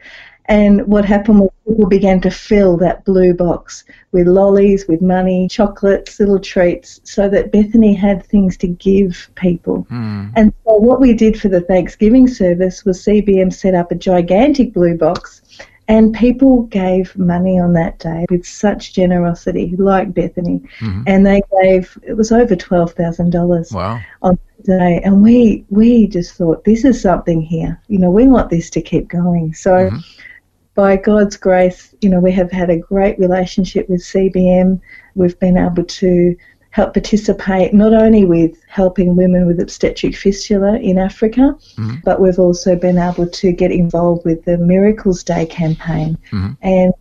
And 0.45 0.85
what 0.87 1.05
happened 1.05 1.39
was 1.39 1.49
people 1.65 1.87
began 1.87 2.19
to 2.21 2.29
fill 2.29 2.75
that 2.77 3.05
blue 3.05 3.33
box 3.33 3.85
with 4.11 4.27
lollies, 4.27 4.85
with 4.87 5.01
money, 5.01 5.47
chocolates, 5.47 6.19
little 6.19 6.39
treats, 6.39 6.99
so 7.05 7.29
that 7.29 7.51
Bethany 7.51 7.93
had 7.93 8.25
things 8.25 8.57
to 8.57 8.67
give 8.67 9.29
people. 9.35 9.87
And 10.35 10.53
so 10.65 10.75
what 10.75 10.99
we 10.99 11.13
did 11.13 11.39
for 11.39 11.47
the 11.47 11.61
Thanksgiving 11.61 12.27
service 12.27 12.83
was 12.83 13.05
CBM 13.05 13.53
set 13.53 13.73
up 13.73 13.91
a 13.91 13.95
gigantic 13.95 14.73
blue 14.73 14.97
box 14.97 15.41
and 15.87 16.13
people 16.13 16.63
gave 16.63 17.17
money 17.17 17.59
on 17.59 17.73
that 17.73 17.99
day 17.99 18.25
with 18.29 18.45
such 18.45 18.93
generosity, 18.93 19.75
like 19.77 20.13
Bethany. 20.13 20.61
Mm-hmm. 20.79 21.03
And 21.07 21.25
they 21.25 21.41
gave, 21.61 21.97
it 22.03 22.13
was 22.13 22.31
over 22.31 22.55
$12,000 22.55 23.73
Wow. 23.73 23.99
on 24.21 24.39
that 24.57 24.65
day. 24.65 25.01
And 25.03 25.21
we, 25.21 25.65
we 25.69 26.07
just 26.07 26.35
thought, 26.35 26.63
this 26.63 26.85
is 26.85 27.01
something 27.01 27.41
here. 27.41 27.81
You 27.87 27.99
know, 27.99 28.11
we 28.11 28.27
want 28.27 28.49
this 28.49 28.69
to 28.71 28.81
keep 28.81 29.09
going. 29.09 29.53
So 29.53 29.71
mm-hmm. 29.71 29.97
by 30.73 30.95
God's 30.95 31.35
grace, 31.35 31.93
you 32.01 32.09
know, 32.09 32.19
we 32.19 32.31
have 32.31 32.51
had 32.51 32.69
a 32.69 32.77
great 32.77 33.19
relationship 33.19 33.89
with 33.89 34.01
CBM. 34.01 34.79
We've 35.15 35.39
been 35.39 35.57
able 35.57 35.83
to 35.83 36.35
help 36.73 36.91
participate 36.91 37.71
not 37.71 37.93
only 37.93 38.25
with 38.25 38.57
helping 38.67 39.15
women 39.15 39.45
with 39.45 39.59
obstetric 39.59 40.15
fistula 40.15 40.75
in 40.79 40.97
Africa, 40.97 41.55
mm-hmm. 41.77 41.97
but 42.03 42.19
we've 42.19 42.39
also 42.39 42.75
been 42.75 42.97
able 42.97 43.29
to 43.29 43.51
get 43.51 43.71
involved 43.71 44.25
with 44.25 44.43
the 44.45 44.57
Miracles 44.57 45.23
Day 45.23 45.45
campaign. 45.45 46.17
Mm-hmm. 46.31 46.53
And 46.63 46.93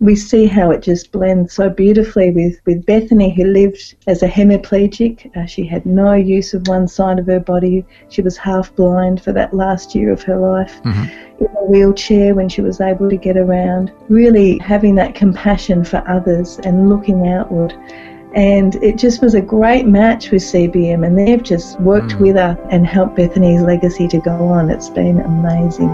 we 0.00 0.16
see 0.16 0.46
how 0.46 0.70
it 0.70 0.80
just 0.80 1.12
blends 1.12 1.52
so 1.52 1.68
beautifully 1.68 2.30
with, 2.30 2.58
with 2.64 2.86
Bethany, 2.86 3.34
who 3.34 3.44
lived 3.44 3.96
as 4.06 4.22
a 4.22 4.28
hemiplegic. 4.28 5.36
Uh, 5.36 5.44
she 5.44 5.66
had 5.66 5.84
no 5.84 6.14
use 6.14 6.54
of 6.54 6.66
one 6.66 6.88
side 6.88 7.18
of 7.18 7.26
her 7.26 7.40
body. 7.40 7.84
She 8.08 8.22
was 8.22 8.38
half 8.38 8.74
blind 8.76 9.22
for 9.22 9.32
that 9.32 9.52
last 9.52 9.94
year 9.94 10.10
of 10.10 10.22
her 10.22 10.38
life. 10.38 10.80
Mm-hmm. 10.84 11.44
In 11.44 11.46
a 11.46 11.64
wheelchair 11.66 12.34
when 12.34 12.48
she 12.48 12.62
was 12.62 12.80
able 12.80 13.10
to 13.10 13.16
get 13.18 13.36
around. 13.36 13.92
Really 14.08 14.56
having 14.58 14.94
that 14.94 15.14
compassion 15.14 15.84
for 15.84 16.02
others 16.08 16.58
and 16.60 16.88
looking 16.88 17.28
outward. 17.28 17.74
And 18.34 18.74
it 18.76 18.96
just 18.96 19.22
was 19.22 19.34
a 19.34 19.40
great 19.40 19.86
match 19.86 20.30
with 20.30 20.42
CBM, 20.42 21.06
and 21.06 21.18
they've 21.18 21.42
just 21.42 21.80
worked 21.80 22.12
mm. 22.12 22.20
with 22.20 22.36
us 22.36 22.58
and 22.70 22.86
helped 22.86 23.16
Bethany's 23.16 23.62
legacy 23.62 24.06
to 24.08 24.18
go 24.18 24.48
on. 24.48 24.70
It's 24.70 24.90
been 24.90 25.20
amazing. 25.20 25.88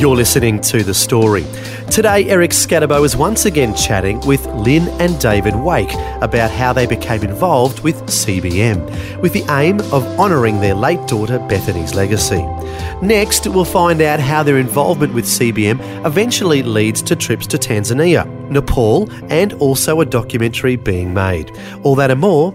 You're 0.00 0.16
listening 0.16 0.60
to 0.62 0.82
The 0.82 0.94
Story. 0.94 1.44
Today, 1.92 2.26
Eric 2.30 2.52
Scatterbo 2.52 3.04
is 3.04 3.18
once 3.18 3.44
again 3.44 3.74
chatting 3.74 4.18
with 4.20 4.46
Lyn 4.46 4.88
and 4.98 5.20
David 5.20 5.54
Wake 5.54 5.92
about 6.22 6.50
how 6.50 6.72
they 6.72 6.86
became 6.86 7.22
involved 7.22 7.80
with 7.80 7.96
CBM, 8.06 9.20
with 9.20 9.34
the 9.34 9.44
aim 9.50 9.78
of 9.92 10.02
honouring 10.18 10.58
their 10.58 10.74
late 10.74 11.06
daughter 11.06 11.38
Bethany's 11.38 11.94
legacy. 11.94 12.46
Next, 13.02 13.46
we'll 13.46 13.66
find 13.66 14.00
out 14.00 14.20
how 14.20 14.42
their 14.42 14.56
involvement 14.56 15.12
with 15.12 15.26
CBM 15.26 16.06
eventually 16.06 16.62
leads 16.62 17.02
to 17.02 17.14
trips 17.14 17.46
to 17.48 17.58
Tanzania, 17.58 18.26
Nepal, 18.48 19.12
and 19.30 19.52
also 19.54 20.00
a 20.00 20.06
documentary 20.06 20.76
being 20.76 21.12
made. 21.12 21.54
All 21.82 21.94
that 21.96 22.10
and 22.10 22.22
more 22.22 22.54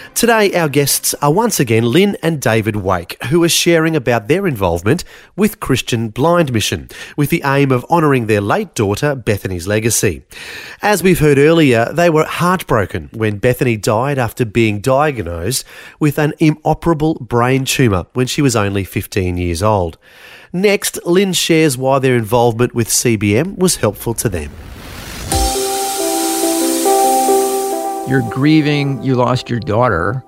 Today, 0.13 0.53
our 0.53 0.69
guests 0.69 1.15
are 1.15 1.33
once 1.33 1.59
again 1.59 1.83
Lyn 1.83 2.15
and 2.21 2.39
David 2.39 2.75
Wake, 2.75 3.21
who 3.25 3.43
are 3.43 3.49
sharing 3.49 3.95
about 3.95 4.27
their 4.27 4.45
involvement 4.45 5.03
with 5.35 5.59
Christian 5.59 6.09
Blind 6.09 6.53
Mission, 6.53 6.89
with 7.17 7.31
the 7.31 7.41
aim 7.43 7.71
of 7.71 7.85
honouring 7.85 8.27
their 8.27 8.41
late 8.41 8.75
daughter 8.75 9.15
Bethany's 9.15 9.67
legacy. 9.67 10.23
As 10.81 11.01
we've 11.01 11.19
heard 11.19 11.39
earlier, 11.39 11.91
they 11.91 12.09
were 12.09 12.25
heartbroken 12.25 13.09
when 13.13 13.39
Bethany 13.39 13.77
died 13.77 14.19
after 14.19 14.45
being 14.45 14.79
diagnosed 14.79 15.65
with 15.99 16.19
an 16.19 16.33
inoperable 16.37 17.15
brain 17.15 17.65
tumour 17.65 18.05
when 18.13 18.27
she 18.27 18.43
was 18.43 18.55
only 18.55 18.83
15 18.83 19.37
years 19.37 19.63
old. 19.63 19.97
Next, 20.53 21.03
Lyn 21.05 21.33
shares 21.33 21.77
why 21.77 21.97
their 21.97 22.15
involvement 22.15 22.75
with 22.75 22.89
CBM 22.89 23.57
was 23.57 23.77
helpful 23.77 24.13
to 24.15 24.29
them. 24.29 24.51
You're 28.11 28.29
grieving, 28.29 29.01
you 29.01 29.15
lost 29.15 29.49
your 29.49 29.61
daughter, 29.61 30.21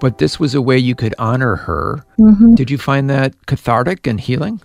but 0.00 0.16
this 0.16 0.40
was 0.40 0.54
a 0.54 0.62
way 0.62 0.78
you 0.78 0.94
could 0.94 1.14
honor 1.18 1.56
her. 1.56 2.02
Did 2.54 2.70
you 2.70 2.78
find 2.78 3.10
that 3.10 3.34
cathartic 3.44 4.06
and 4.06 4.18
healing? 4.18 4.62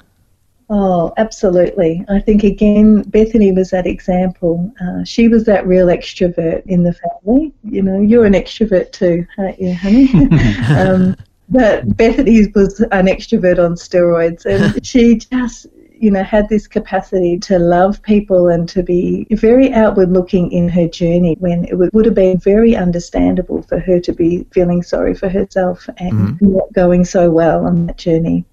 Oh, 0.70 1.12
absolutely. 1.17 2.05
I 2.08 2.22
think 2.22 2.46
again, 2.46 3.01
Bethany 3.01 3.51
was 3.51 3.72
that 3.72 3.86
example. 3.86 4.74
Uh, 4.82 5.03
she 5.03 5.27
was 5.27 5.43
that 5.43 5.67
real 5.67 5.88
extrovert 5.88 6.65
in 6.65 6.84
the 6.84 6.93
family. 6.93 7.51
You 7.65 7.82
know, 7.82 8.00
you're 8.00 8.24
an 8.24 8.32
extrovert 8.32 8.93
too, 8.93 9.27
aren't 9.38 9.60
you, 9.60 9.75
honey? 9.75 10.10
um, 10.70 11.17
but 11.50 11.98
Bethany 11.98 12.48
was 12.55 12.79
an 12.79 13.08
extrovert 13.08 13.60
on 13.60 13.74
steroids, 13.74 14.46
and 14.46 14.88
she 14.88 15.17
just, 15.17 15.67
you 16.00 16.12
know, 16.12 16.23
had 16.23 16.50
this 16.50 16.67
capacity 16.67 17.38
to 17.39 17.59
love 17.59 18.01
people 18.01 18.50
and 18.50 18.67
to 18.69 18.83
be 18.83 19.25
very 19.31 19.71
outward 19.73 20.12
looking 20.12 20.51
in 20.51 20.67
her 20.69 20.88
journey 20.88 21.35
when 21.39 21.65
it 21.65 21.75
would, 21.75 21.91
would 21.93 22.05
have 22.05 22.15
been 22.15 22.38
very 22.38 22.75
understandable 22.75 23.62
for 23.62 23.79
her 23.79 24.00
to 24.00 24.13
be 24.13 24.45
feeling 24.51 24.83
sorry 24.83 25.13
for 25.13 25.29
herself 25.29 25.88
and 25.97 26.13
mm-hmm. 26.13 26.53
not 26.53 26.73
going 26.73 27.05
so 27.05 27.29
well 27.29 27.65
on 27.65 27.88
that 27.88 27.97
journey. 27.97 28.45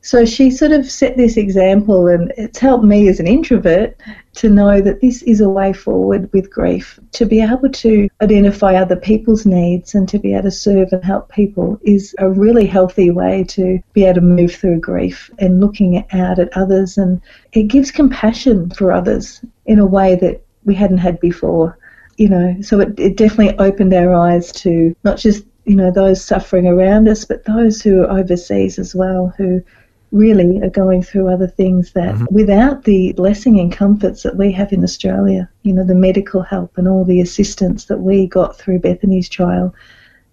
So 0.00 0.24
she 0.24 0.50
sort 0.50 0.72
of 0.72 0.88
set 0.88 1.16
this 1.16 1.36
example, 1.36 2.06
and 2.06 2.32
it's 2.36 2.58
helped 2.58 2.84
me 2.84 3.08
as 3.08 3.18
an 3.18 3.26
introvert 3.26 3.96
to 4.36 4.48
know 4.48 4.80
that 4.80 5.00
this 5.00 5.22
is 5.22 5.40
a 5.40 5.48
way 5.48 5.72
forward 5.72 6.32
with 6.32 6.50
grief. 6.50 7.00
To 7.12 7.26
be 7.26 7.40
able 7.40 7.68
to 7.68 8.08
identify 8.22 8.74
other 8.74 8.96
people's 8.96 9.44
needs 9.44 9.94
and 9.94 10.08
to 10.08 10.18
be 10.18 10.34
able 10.34 10.44
to 10.44 10.50
serve 10.52 10.92
and 10.92 11.04
help 11.04 11.30
people 11.30 11.78
is 11.82 12.14
a 12.18 12.30
really 12.30 12.64
healthy 12.64 13.10
way 13.10 13.44
to 13.48 13.80
be 13.92 14.04
able 14.04 14.14
to 14.14 14.20
move 14.20 14.54
through 14.54 14.80
grief 14.80 15.30
and 15.40 15.60
looking 15.60 16.04
out 16.12 16.38
at 16.38 16.56
others. 16.56 16.96
And 16.96 17.20
it 17.52 17.64
gives 17.64 17.90
compassion 17.90 18.70
for 18.70 18.92
others 18.92 19.44
in 19.66 19.80
a 19.80 19.86
way 19.86 20.14
that 20.14 20.42
we 20.64 20.74
hadn't 20.74 20.98
had 20.98 21.18
before. 21.18 21.76
You 22.16 22.28
know, 22.28 22.56
so 22.62 22.80
it, 22.80 22.98
it 22.98 23.16
definitely 23.16 23.58
opened 23.58 23.92
our 23.94 24.14
eyes 24.14 24.52
to 24.52 24.94
not 25.04 25.18
just 25.18 25.44
you 25.64 25.76
know 25.76 25.90
those 25.90 26.24
suffering 26.24 26.66
around 26.66 27.08
us, 27.08 27.24
but 27.24 27.44
those 27.44 27.82
who 27.82 28.02
are 28.02 28.18
overseas 28.18 28.78
as 28.78 28.94
well, 28.94 29.34
who 29.36 29.62
really 30.10 30.60
are 30.62 30.70
going 30.70 31.02
through 31.02 31.28
other 31.28 31.46
things 31.46 31.92
that 31.92 32.14
mm-hmm. 32.14 32.26
without 32.30 32.84
the 32.84 33.12
blessing 33.12 33.60
and 33.60 33.72
comforts 33.72 34.22
that 34.22 34.36
we 34.36 34.52
have 34.52 34.72
in 34.72 34.82
Australia, 34.82 35.48
you 35.62 35.72
know, 35.72 35.84
the 35.84 35.94
medical 35.94 36.42
help 36.42 36.78
and 36.78 36.88
all 36.88 37.04
the 37.04 37.20
assistance 37.20 37.86
that 37.86 38.00
we 38.00 38.26
got 38.26 38.58
through 38.58 38.78
Bethany's 38.78 39.28
trial, 39.28 39.74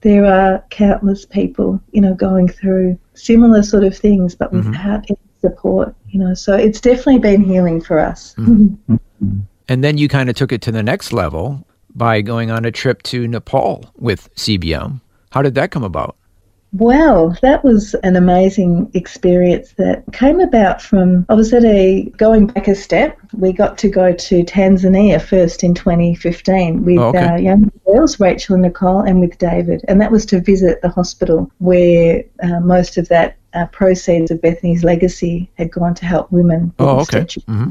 there 0.01 0.25
are 0.25 0.63
countless 0.69 1.25
people, 1.25 1.81
you 1.91 2.01
know, 2.01 2.13
going 2.13 2.47
through 2.47 2.97
similar 3.13 3.63
sort 3.63 3.83
of 3.83 3.97
things 3.97 4.35
but 4.35 4.53
mm-hmm. 4.53 4.69
without 4.69 5.05
any 5.09 5.19
support, 5.41 5.95
you 6.09 6.19
know. 6.19 6.33
So 6.33 6.55
it's 6.55 6.79
definitely 6.79 7.19
been 7.19 7.43
healing 7.43 7.81
for 7.81 7.99
us. 7.99 8.35
Mm-hmm. 8.37 8.95
And 9.67 9.83
then 9.83 9.97
you 9.97 10.07
kind 10.07 10.29
of 10.29 10.35
took 10.35 10.51
it 10.51 10.61
to 10.63 10.71
the 10.71 10.83
next 10.83 11.11
level 11.11 11.65
by 11.95 12.21
going 12.21 12.51
on 12.51 12.65
a 12.65 12.71
trip 12.71 13.01
to 13.03 13.27
Nepal 13.27 13.91
with 13.97 14.33
CBM. 14.35 15.01
How 15.31 15.41
did 15.41 15.55
that 15.55 15.71
come 15.71 15.83
about? 15.83 16.15
Well, 16.77 17.37
that 17.41 17.63
was 17.63 17.93
an 18.03 18.17
amazing 18.17 18.91
experience 18.93 19.71
that 19.77 20.03
came 20.11 20.41
about 20.41 20.81
from. 20.81 21.25
I 21.29 21.33
was 21.33 21.53
at 21.53 21.63
a 21.63 22.11
going 22.17 22.47
back 22.47 22.67
a 22.67 22.75
step. 22.75 23.17
We 23.31 23.53
got 23.53 23.77
to 23.77 23.87
go 23.87 24.11
to 24.11 24.43
Tanzania 24.43 25.21
first 25.21 25.63
in 25.63 25.73
2015 25.73 26.83
with 26.83 26.97
Oh, 26.97 27.09
okay. 27.09 27.27
our 27.27 27.39
young 27.39 27.71
girls, 27.85 28.19
Rachel 28.19 28.55
and 28.55 28.63
Nicole, 28.63 28.99
and 28.99 29.21
with 29.21 29.37
David, 29.37 29.85
and 29.87 30.01
that 30.01 30.11
was 30.11 30.25
to 30.27 30.41
visit 30.41 30.81
the 30.81 30.89
hospital 30.89 31.49
where 31.59 32.25
uh, 32.43 32.59
most 32.59 32.97
of 32.97 33.07
that 33.07 33.37
uh, 33.53 33.67
proceeds 33.67 34.29
of 34.29 34.41
Bethany's 34.41 34.83
legacy 34.83 35.49
had 35.57 35.71
gone 35.71 35.95
to 35.95 36.05
help 36.05 36.29
women. 36.29 36.73
Oh, 36.79 36.99
okay. 36.99 37.21
obstetric 37.21 37.45
hmm. 37.45 37.69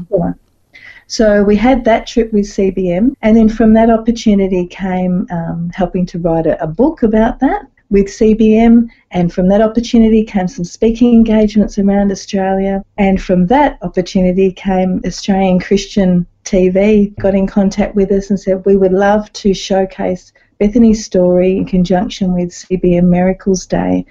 So 1.07 1.43
we 1.43 1.55
had 1.55 1.85
that 1.85 2.07
trip 2.07 2.33
with 2.33 2.45
CBM, 2.45 3.13
and 3.21 3.37
then 3.37 3.49
from 3.49 3.73
that 3.73 3.91
opportunity 3.91 4.65
came 4.65 5.27
um, 5.29 5.69
helping 5.75 6.07
to 6.07 6.17
write 6.17 6.47
a, 6.47 6.59
a 6.63 6.65
book 6.65 7.03
about 7.03 7.39
that 7.41 7.67
with 7.95 8.07
CBM, 8.07 8.89
and 9.11 9.31
from 9.31 9.47
that 9.47 9.61
opportunity 9.61 10.25
came 10.25 10.49
some 10.49 10.65
speaking 10.65 11.13
engagements 11.13 11.79
around 11.79 12.11
Australia, 12.11 12.83
and 12.97 13.21
from 13.21 13.47
that 13.47 13.77
opportunity 13.83 14.51
came 14.51 15.01
Australian 15.05 15.61
Christian 15.61 16.27
TV 16.43 17.15
got 17.15 17.33
in 17.33 17.47
contact 17.47 17.95
with 17.95 18.11
us 18.11 18.29
and 18.29 18.37
said 18.37 18.65
we 18.65 18.75
would 18.75 18.91
love 18.91 19.31
to 19.31 19.53
showcase 19.53 20.33
Bethany's 20.59 21.05
story 21.05 21.55
in 21.55 21.65
conjunction 21.65 22.33
with 22.33 22.49
CBM 22.49 23.05
Miracles 23.05 23.65
Day. 23.65 24.05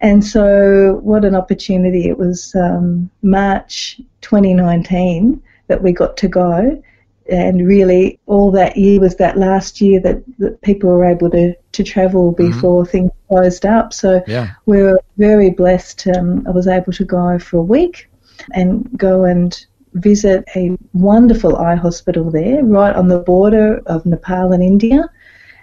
And 0.00 0.24
so, 0.24 0.98
what 1.04 1.24
an 1.24 1.36
opportunity! 1.36 2.08
It 2.08 2.18
was 2.18 2.52
um, 2.56 3.08
March 3.22 4.00
2019 4.22 5.40
that 5.68 5.80
we 5.80 5.92
got 5.92 6.16
to 6.16 6.26
go. 6.26 6.82
And 7.30 7.66
really, 7.66 8.18
all 8.26 8.50
that 8.52 8.76
year 8.76 9.00
was 9.00 9.16
that 9.16 9.38
last 9.38 9.80
year 9.80 9.98
that, 10.00 10.22
that 10.38 10.60
people 10.60 10.90
were 10.90 11.04
able 11.04 11.30
to, 11.30 11.54
to 11.72 11.82
travel 11.82 12.32
before 12.32 12.84
things 12.84 13.10
closed 13.28 13.64
up. 13.64 13.92
So 13.92 14.22
Yeah. 14.26 14.50
we 14.66 14.82
were 14.82 15.00
very 15.16 15.50
blessed. 15.50 16.06
Um, 16.08 16.44
I 16.46 16.50
was 16.50 16.66
able 16.66 16.92
to 16.92 17.04
go 17.04 17.38
for 17.38 17.58
a 17.58 17.62
week 17.62 18.10
and 18.52 18.88
go 18.98 19.24
and 19.24 19.58
visit 19.94 20.44
a 20.56 20.76
wonderful 20.92 21.56
eye 21.56 21.76
hospital 21.76 22.30
there, 22.30 22.62
right 22.64 22.94
on 22.94 23.08
the 23.08 23.20
border 23.20 23.80
of 23.86 24.04
Nepal 24.04 24.52
and 24.52 24.62
India, 24.62 25.08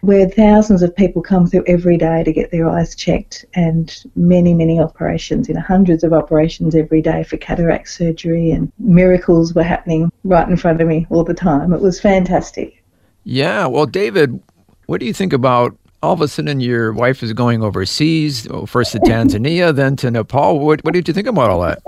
where 0.01 0.27
thousands 0.27 0.81
of 0.81 0.95
people 0.95 1.21
come 1.21 1.47
through 1.47 1.63
every 1.67 1.97
day 1.97 2.23
to 2.23 2.33
get 2.33 2.51
their 2.51 2.67
eyes 2.67 2.95
checked, 2.95 3.45
and 3.53 4.03
many, 4.15 4.53
many 4.53 4.79
operations, 4.79 5.47
you 5.47 5.53
know, 5.53 5.61
hundreds 5.61 6.03
of 6.03 6.11
operations 6.11 6.75
every 6.75 7.01
day 7.01 7.23
for 7.23 7.37
cataract 7.37 7.89
surgery, 7.89 8.51
and 8.51 8.71
miracles 8.79 9.53
were 9.53 9.63
happening 9.63 10.11
right 10.23 10.47
in 10.49 10.57
front 10.57 10.81
of 10.81 10.87
me 10.87 11.05
all 11.09 11.23
the 11.23 11.33
time. 11.33 11.71
It 11.73 11.81
was 11.81 11.99
fantastic. 11.99 12.83
Yeah. 13.23 13.67
Well, 13.67 13.85
David, 13.85 14.41
what 14.87 14.99
do 14.99 15.05
you 15.05 15.13
think 15.13 15.33
about 15.33 15.77
all 16.01 16.13
of 16.13 16.21
a 16.21 16.27
sudden 16.27 16.59
your 16.59 16.93
wife 16.93 17.21
is 17.21 17.31
going 17.33 17.63
overseas, 17.63 18.47
oh, 18.49 18.65
first 18.65 18.93
to 18.93 18.99
Tanzania, 18.99 19.73
then 19.75 19.95
to 19.97 20.09
Nepal? 20.09 20.59
What, 20.59 20.83
what 20.83 20.93
did 20.93 21.07
you 21.07 21.13
think 21.13 21.27
about 21.27 21.51
all 21.51 21.61
that? 21.61 21.79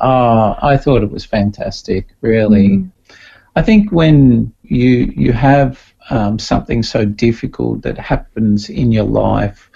Uh, 0.00 0.54
I 0.62 0.76
thought 0.76 1.02
it 1.02 1.10
was 1.10 1.24
fantastic, 1.24 2.08
really. 2.20 2.84
I 3.56 3.62
think 3.62 3.92
when 3.92 4.52
you 4.62 5.12
you 5.16 5.32
have 5.32 5.93
um, 6.10 6.38
something 6.38 6.82
so 6.82 7.04
difficult 7.04 7.82
that 7.82 7.98
happens 7.98 8.68
in 8.68 8.92
your 8.92 9.04
life, 9.04 9.70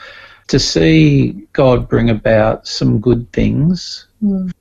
to 0.49 0.59
see 0.59 1.47
God 1.53 1.89
bring 1.89 2.11
about 2.11 2.67
some 2.67 3.01
good 3.01 3.31
things 3.33 4.07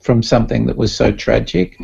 from 0.00 0.22
something 0.22 0.66
that 0.66 0.76
was 0.76 0.94
so 0.94 1.10
tragic, 1.10 1.78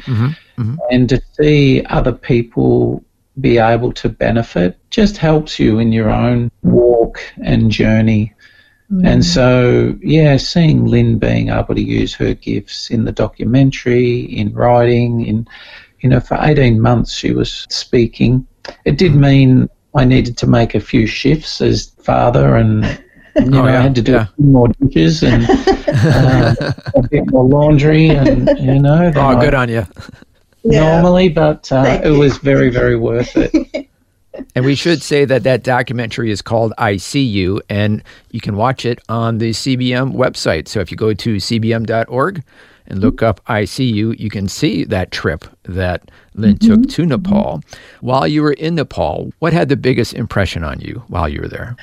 Mhm, 0.58 0.78
and 0.90 1.08
to 1.08 1.20
see 1.36 1.84
other 1.86 2.12
people 2.12 3.02
be 3.40 3.58
able 3.58 3.92
to 3.92 4.08
benefit 4.08 4.78
just 4.90 5.16
helps 5.16 5.58
you 5.58 5.80
in 5.80 5.90
your 5.90 6.08
own 6.08 6.50
walk 6.62 7.18
and 7.42 7.70
journey. 7.70 8.32
And 9.02 9.24
so, 9.24 9.96
yeah, 10.02 10.36
seeing 10.36 10.84
Lyn 10.86 11.18
being 11.18 11.48
able 11.48 11.74
to 11.74 11.82
use 11.82 12.14
her 12.14 12.34
gifts 12.34 12.90
in 12.90 13.04
the 13.04 13.12
documentary, 13.12 14.20
in 14.20 14.52
writing, 14.54 15.26
in, 15.26 15.48
you 16.00 16.08
know, 16.10 16.20
for 16.20 16.38
18 16.40 16.80
months 16.80 17.12
she 17.12 17.32
was 17.32 17.66
speaking. 17.70 18.46
It 18.84 18.98
did 18.98 19.14
mean 19.14 19.68
I 19.94 20.04
needed 20.04 20.36
to 20.38 20.46
make 20.46 20.74
a 20.74 20.80
few 20.80 21.06
shifts 21.06 21.60
as 21.60 21.90
father 22.02 22.56
and, 22.56 22.84
you 23.36 23.46
know, 23.46 23.66
yeah, 23.66 23.78
I 23.78 23.82
had 23.82 23.94
to 23.96 24.02
do 24.02 24.12
yeah. 24.12 24.22
a 24.22 24.26
few 24.26 24.44
more 24.44 24.68
dishes 24.68 25.22
and 25.22 25.44
um, 25.48 26.56
a 26.94 27.08
bit 27.10 27.30
more 27.30 27.44
laundry 27.44 28.08
and, 28.08 28.48
you 28.58 28.78
know. 28.78 29.10
than 29.10 29.18
Oh, 29.18 29.38
I 29.38 29.40
good 29.40 29.54
on 29.54 29.68
you. 29.68 29.86
Normally, 30.64 31.28
but 31.28 31.70
uh, 31.70 32.00
it 32.02 32.10
was 32.10 32.38
very, 32.38 32.70
very 32.70 32.96
worth 32.96 33.36
it. 33.36 33.88
And 34.56 34.64
we 34.64 34.74
should 34.74 35.00
say 35.00 35.24
that 35.24 35.44
that 35.44 35.62
documentary 35.62 36.32
is 36.32 36.42
called 36.42 36.72
I 36.76 36.96
See 36.96 37.22
You, 37.22 37.62
and 37.68 38.02
you 38.32 38.40
can 38.40 38.56
watch 38.56 38.84
it 38.84 38.98
on 39.08 39.38
the 39.38 39.50
CBM 39.50 40.14
website. 40.14 40.66
So 40.66 40.80
if 40.80 40.90
you 40.90 40.96
go 40.96 41.14
to 41.14 41.36
cbm.org 41.36 42.42
and 42.86 43.00
look 43.00 43.22
up 43.22 43.40
I 43.46 43.64
See 43.64 43.84
You, 43.86 44.12
you 44.12 44.30
can 44.30 44.48
see 44.48 44.84
that 44.84 45.10
trip 45.10 45.44
that 45.64 46.10
Lyn 46.34 46.58
took 46.58 46.88
to 46.90 47.06
Nepal. 47.06 47.62
While 48.00 48.26
you 48.26 48.42
were 48.42 48.52
in 48.52 48.74
Nepal, 48.74 49.32
what 49.38 49.52
had 49.52 49.68
the 49.68 49.76
biggest 49.76 50.14
impression 50.14 50.64
on 50.64 50.80
you 50.80 51.02
while 51.08 51.28
you 51.28 51.40
were 51.40 51.48
there? 51.48 51.76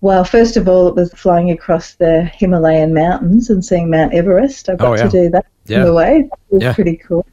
Well, 0.00 0.24
first 0.24 0.56
of 0.56 0.66
all, 0.68 0.88
it 0.88 0.94
was 0.96 1.12
flying 1.12 1.50
across 1.50 1.94
the 1.94 2.24
Himalayan 2.24 2.92
mountains 2.92 3.50
and 3.50 3.64
seeing 3.64 3.88
Mount 3.90 4.12
Everest. 4.14 4.68
I 4.68 4.74
got 4.74 4.88
Oh, 4.88 4.94
yeah. 4.96 5.02
to 5.04 5.08
do 5.10 5.30
that 5.30 5.46
Yeah. 5.66 5.80
on 5.80 5.84
the 5.86 5.94
way. 5.94 6.22
That 6.22 6.38
was 6.50 6.62
Yeah. 6.62 6.72
pretty 6.74 6.96
cool. 6.96 7.24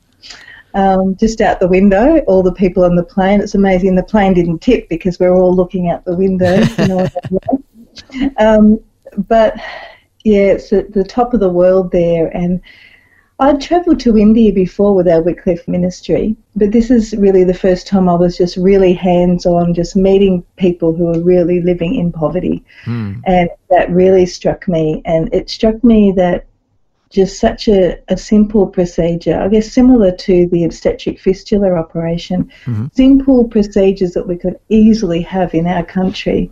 Um, 0.76 1.16
just 1.16 1.42
out 1.42 1.60
the 1.60 1.68
window, 1.68 2.20
all 2.28 2.44
the 2.44 2.52
people 2.54 2.84
on 2.84 2.96
the 2.96 3.04
plane. 3.04 3.42
It's 3.42 3.56
amazing. 3.56 3.96
The 3.96 4.04
plane 4.04 4.36
didn't 4.36 4.60
tip 4.60 4.88
because 4.88 5.20
we're 5.20 5.34
all 5.34 5.56
looking 5.56 5.90
out 5.90 6.06
the 6.06 6.16
window. 6.16 6.64
um, 8.38 8.80
but 9.28 9.56
yeah, 10.24 10.52
it's 10.54 10.74
at 10.74 10.94
the 10.94 11.04
top 11.04 11.34
of 11.34 11.40
the 11.40 11.50
world 11.50 11.92
there, 11.92 12.28
and 12.36 12.62
I'd 13.42 13.62
travelled 13.62 14.02
to 14.02 14.18
India 14.18 14.52
before 14.52 14.94
with 14.94 15.08
our 15.08 15.22
Wycliffe 15.22 15.66
ministry, 15.66 16.36
but 16.58 16.74
this 16.74 16.92
is 16.92 17.16
really 17.16 17.46
the 17.46 17.54
first 17.54 17.88
time 17.88 18.10
I 18.10 18.16
was 18.16 18.38
just 18.38 18.58
really 18.58 18.92
hands 18.92 19.46
on, 19.46 19.74
just 19.74 19.96
meeting 19.96 20.44
people 20.58 20.94
who 20.94 21.08
are 21.08 21.24
really 21.24 21.62
living 21.62 21.96
in 21.96 22.12
poverty. 22.12 22.66
Hmm. 22.84 23.22
And 23.26 23.50
that 23.70 23.90
really 23.92 24.26
struck 24.26 24.68
me. 24.68 25.02
And 25.06 25.34
it 25.34 25.50
struck 25.50 25.82
me 25.86 26.12
that 26.18 26.48
just 27.10 27.40
such 27.40 27.70
a, 27.70 27.98
a 28.12 28.18
simple 28.18 28.68
procedure, 28.68 29.40
I 29.40 29.48
guess 29.48 29.72
similar 29.72 30.12
to 30.12 30.48
the 30.48 30.66
obstetric 30.66 31.18
fistula 31.20 31.72
operation, 31.74 32.52
mm-hmm. 32.66 32.88
simple 32.94 33.48
procedures 33.48 34.12
that 34.14 34.28
we 34.28 34.38
could 34.38 34.60
easily 34.68 35.22
have 35.22 35.54
in 35.54 35.66
our 35.66 35.84
country 35.84 36.52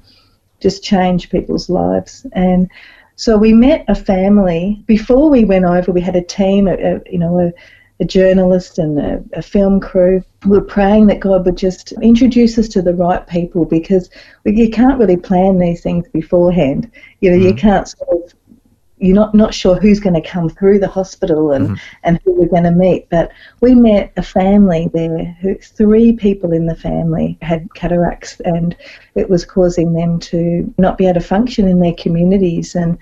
just 0.62 0.84
change 0.84 1.30
people's 1.30 1.70
lives. 1.70 2.26
And 2.32 2.72
so 3.18 3.36
we 3.36 3.52
met 3.52 3.84
a 3.88 3.96
family. 3.96 4.84
Before 4.86 5.30
we 5.30 5.44
went 5.44 5.66
over, 5.66 5.92
we 5.92 6.02
had 6.02 6.16
a 6.16 6.24
team, 6.24 6.68
a, 6.68 6.74
a, 6.74 7.02
you 7.12 7.18
know, 7.18 7.40
a, 7.40 7.52
a 8.00 8.06
journalist 8.06 8.78
and 8.78 9.00
a, 9.00 9.24
a 9.34 9.42
film 9.42 9.80
crew. 9.80 10.24
We 10.46 10.52
were 10.52 10.62
praying 10.62 11.08
that 11.08 11.20
God 11.20 11.44
would 11.48 11.58
just 11.58 11.94
introduce 11.94 12.60
us 12.60 12.68
to 12.70 12.82
the 12.84 12.94
right 12.94 13.26
people 13.28 13.66
because 13.66 14.12
we, 14.44 14.56
you 14.56 14.70
can't 14.70 15.00
really 15.00 15.18
plan 15.18 15.58
these 15.58 15.82
things 15.82 16.08
beforehand. 16.10 16.92
You 17.22 17.32
know, 17.32 17.38
you 17.38 17.50
mm-hmm. 17.50 17.58
can't 17.58 17.88
sort 17.88 18.10
of 18.12 18.34
you're 19.00 19.16
not, 19.16 19.36
not 19.36 19.54
sure 19.54 19.76
who's 19.76 20.00
going 20.00 20.20
to 20.20 20.28
come 20.28 20.50
through 20.50 20.80
the 20.80 20.88
hospital 20.88 21.52
and, 21.52 21.80
and 22.04 22.20
who 22.24 22.34
we're 22.34 22.48
going 22.48 22.64
to 22.64 22.72
meet. 22.72 23.08
But 23.10 23.32
we 23.62 23.76
met 23.76 24.12
a 24.18 24.24
family 24.24 24.90
there 24.94 25.38
who 25.42 25.56
three 25.56 26.14
people 26.14 26.52
in 26.52 26.66
the 26.66 26.76
family 26.76 27.38
had 27.42 27.74
cataracts 27.76 28.40
and 28.42 28.76
it 29.16 29.30
was 29.30 29.46
causing 29.46 29.94
them 29.94 30.20
to 30.22 30.74
not 30.78 30.98
be 30.98 31.06
able 31.06 31.20
to 31.20 31.28
function 31.28 31.68
in 31.68 31.80
their 31.80 31.94
communities. 31.94 32.76
And 32.76 32.98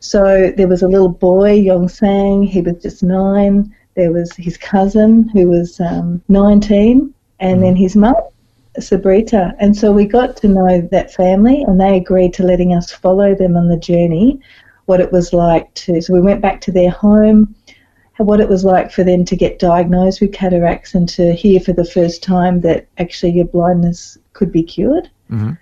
so 0.00 0.52
there 0.56 0.68
was 0.68 0.82
a 0.82 0.88
little 0.88 1.08
boy, 1.08 1.52
Yong 1.52 1.88
Sang, 1.88 2.42
he 2.42 2.60
was 2.60 2.82
just 2.82 3.02
nine. 3.02 3.74
There 3.94 4.12
was 4.12 4.34
his 4.34 4.56
cousin 4.56 5.28
who 5.28 5.48
was 5.48 5.80
um, 5.80 6.22
19 6.28 7.14
and 7.40 7.62
then 7.62 7.76
his 7.76 7.94
mum. 7.94 8.16
Sabrita. 8.80 9.54
And 9.58 9.76
so 9.76 9.90
we 9.90 10.04
got 10.04 10.36
to 10.36 10.48
know 10.48 10.80
that 10.92 11.12
family 11.12 11.64
and 11.66 11.80
they 11.80 11.96
agreed 11.96 12.32
to 12.34 12.44
letting 12.44 12.74
us 12.74 12.92
follow 12.92 13.34
them 13.34 13.56
on 13.56 13.66
the 13.66 13.76
journey, 13.76 14.40
what 14.88 15.00
it 15.00 15.12
was 15.12 15.34
like 15.34 15.72
to. 15.74 16.00
So 16.00 16.14
we 16.14 16.20
went 16.20 16.40
back 16.40 16.62
to 16.62 16.72
their 16.72 16.90
home, 16.90 17.54
what 18.16 18.40
it 18.40 18.48
was 18.48 18.64
like 18.64 18.90
for 18.90 19.04
them 19.04 19.24
to 19.26 19.36
get 19.36 19.58
diagnosed 19.58 20.20
with 20.20 20.32
cataracts 20.32 20.94
and 20.94 21.06
to 21.10 21.34
hear 21.34 21.60
for 21.60 21.74
the 21.74 21.84
first 21.84 22.22
time 22.22 22.62
that 22.62 22.88
actually 22.96 23.32
your 23.32 23.44
blindness 23.44 24.16
could 24.32 24.50
be 24.50 24.62
cured. 24.62 25.10
Mm-hmm. 25.30 25.52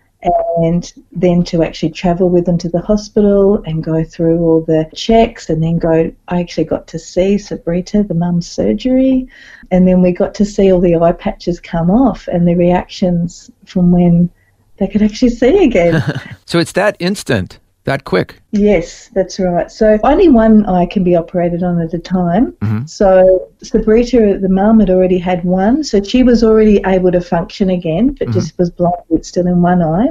And 0.59 0.93
then 1.13 1.45
to 1.45 1.63
actually 1.63 1.91
travel 1.91 2.31
with 2.31 2.47
them 2.47 2.57
to 2.59 2.69
the 2.69 2.81
hospital 2.81 3.63
and 3.65 3.85
go 3.85 4.03
through 4.03 4.41
all 4.41 4.63
the 4.63 4.89
checks 4.95 5.51
and 5.51 5.63
then 5.63 5.79
go. 5.79 6.11
I 6.29 6.41
actually 6.41 6.65
got 6.65 6.87
to 6.89 6.99
see 6.99 7.37
Sabrita, 7.37 8.09
the 8.09 8.15
mum's 8.15 8.49
surgery, 8.49 9.29
and 9.71 9.87
then 9.87 10.03
we 10.03 10.13
got 10.13 10.35
to 10.37 10.45
see 10.45 10.73
all 10.73 10.81
the 10.81 10.97
eye 10.97 11.13
patches 11.13 11.61
come 11.61 11.91
off 11.91 12.27
and 12.29 12.49
the 12.49 12.55
reactions 12.55 13.51
from 13.67 13.93
when 13.93 14.31
they 14.79 14.89
could 14.89 15.03
actually 15.03 15.31
see 15.31 15.65
again. 15.65 16.03
So 16.47 16.59
it's 16.59 16.73
that 16.73 16.97
instant 17.01 17.59
that 17.87 18.05
quick. 18.05 18.41
Yes, 18.53 19.11
that's 19.13 19.39
right. 19.41 19.71
So 19.71 19.99
only 20.05 20.29
one 20.29 20.65
eye 20.67 20.87
can 20.87 21.03
be 21.05 21.17
operated 21.17 21.63
on 21.63 21.81
at 21.81 21.93
a 21.93 21.99
time. 21.99 22.53
Mhm. 22.63 22.89
So 22.89 23.49
Sabrita, 23.63 24.41
the 24.41 24.49
mum, 24.49 24.79
had 24.81 24.89
already 24.89 25.19
had 25.19 25.45
one, 25.45 25.83
so 25.83 26.01
she 26.03 26.23
was 26.23 26.45
already 26.45 26.81
able 26.87 27.11
to 27.13 27.21
function 27.21 27.71
again, 27.71 28.15
but 28.19 28.31
just 28.31 28.57
was 28.57 28.71
blind 28.71 28.95
with 29.09 29.27
still 29.27 29.47
in 29.47 29.61
one 29.63 29.83
eye. 29.83 30.09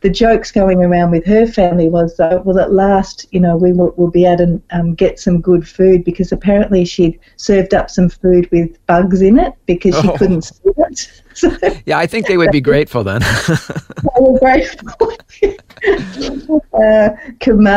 The 0.00 0.10
jokes 0.10 0.50
going 0.50 0.82
around 0.82 1.12
with 1.12 1.24
her 1.26 1.46
family 1.46 1.88
was, 1.88 2.16
though, 2.16 2.42
well, 2.44 2.58
at 2.58 2.72
last, 2.72 3.26
you 3.30 3.40
know, 3.40 3.56
we 3.56 3.72
will 3.72 3.94
we'll 3.96 4.10
be 4.10 4.26
able 4.26 4.46
to 4.46 4.62
um, 4.72 4.94
get 4.94 5.18
some 5.20 5.40
good 5.40 5.66
food 5.66 6.04
because 6.04 6.32
apparently 6.32 6.84
she'd 6.84 7.18
served 7.36 7.72
up 7.72 7.88
some 7.88 8.08
food 8.08 8.48
with 8.50 8.84
bugs 8.86 9.22
in 9.22 9.38
it 9.38 9.52
because 9.66 9.98
she 10.00 10.08
Oh. 10.08 10.16
couldn't 10.18 10.42
see 10.42 10.70
it. 10.76 11.10
So 11.36 11.54
Yeah, 11.84 11.98
I 11.98 12.06
think 12.06 12.28
they 12.28 12.38
would 12.38 12.50
be 12.50 12.62
grateful 12.62 13.04
then. 13.04 13.20
they 13.48 14.20
were 14.22 14.38
grateful. 14.38 15.12
uh, 16.72 17.08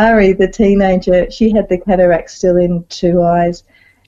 Kamari, 0.09 0.37
the 0.37 0.47
teenager, 0.47 1.29
she 1.29 1.51
had 1.51 1.69
the 1.69 1.77
cataract 1.77 2.31
still 2.31 2.57
in 2.57 2.83
two 2.89 3.21
eyes, 3.21 3.63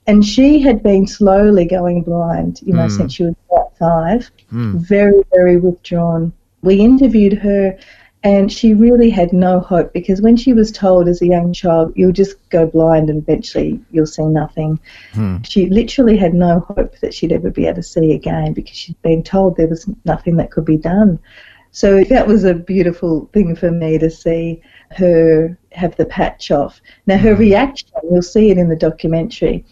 and 0.06 0.24
she 0.24 0.58
had 0.60 0.82
been 0.82 1.06
slowly 1.06 1.64
going 1.64 2.02
blind, 2.02 2.60
you 2.64 2.74
know, 2.74 2.86
Mm. 2.86 2.96
since 2.96 3.14
she 3.14 3.24
was 3.24 3.34
about 3.50 3.76
five. 3.78 4.30
Mm. 4.52 4.74
Very, 4.80 5.22
very 5.32 5.56
withdrawn. 5.58 6.32
We 6.62 6.76
interviewed 6.80 7.34
her, 7.34 7.76
and 8.24 8.50
she 8.52 8.74
really 8.74 9.10
had 9.10 9.32
no 9.32 9.58
hope 9.60 9.92
because 9.92 10.22
when 10.22 10.36
she 10.36 10.52
was 10.52 10.70
told 10.70 11.08
as 11.08 11.22
a 11.22 11.26
young 11.26 11.52
child, 11.52 11.92
you'll 11.96 12.12
just 12.12 12.36
go 12.50 12.66
blind 12.66 13.10
and 13.10 13.18
eventually 13.18 13.80
you'll 13.90 14.06
see 14.06 14.24
nothing, 14.24 14.78
Hmm. 15.12 15.36
she 15.42 15.68
literally 15.68 16.16
had 16.16 16.32
no 16.34 16.60
hope 16.60 16.98
that 17.00 17.14
she'd 17.14 17.32
ever 17.32 17.50
be 17.50 17.66
able 17.66 17.76
to 17.76 17.82
see 17.82 18.12
again 18.12 18.52
because 18.52 18.76
she'd 18.76 19.00
been 19.02 19.22
told 19.24 19.56
there 19.56 19.66
was 19.68 19.88
nothing 20.04 20.36
that 20.36 20.50
could 20.52 20.64
be 20.64 20.76
done. 20.76 21.18
So 21.72 22.04
that 22.04 22.26
was 22.26 22.44
a 22.44 22.54
beautiful 22.54 23.30
thing 23.32 23.56
for 23.56 23.70
me 23.70 23.96
to 23.98 24.10
see 24.10 24.60
her 24.90 25.56
have 25.72 25.96
the 25.96 26.04
patch 26.04 26.50
off. 26.50 26.80
Now, 27.06 27.16
her 27.16 27.34
reaction, 27.34 27.88
you'll 28.04 28.20
see 28.22 28.50
it 28.50 28.58
in 28.58 28.68
the 28.68 28.76
documentary, 28.76 29.64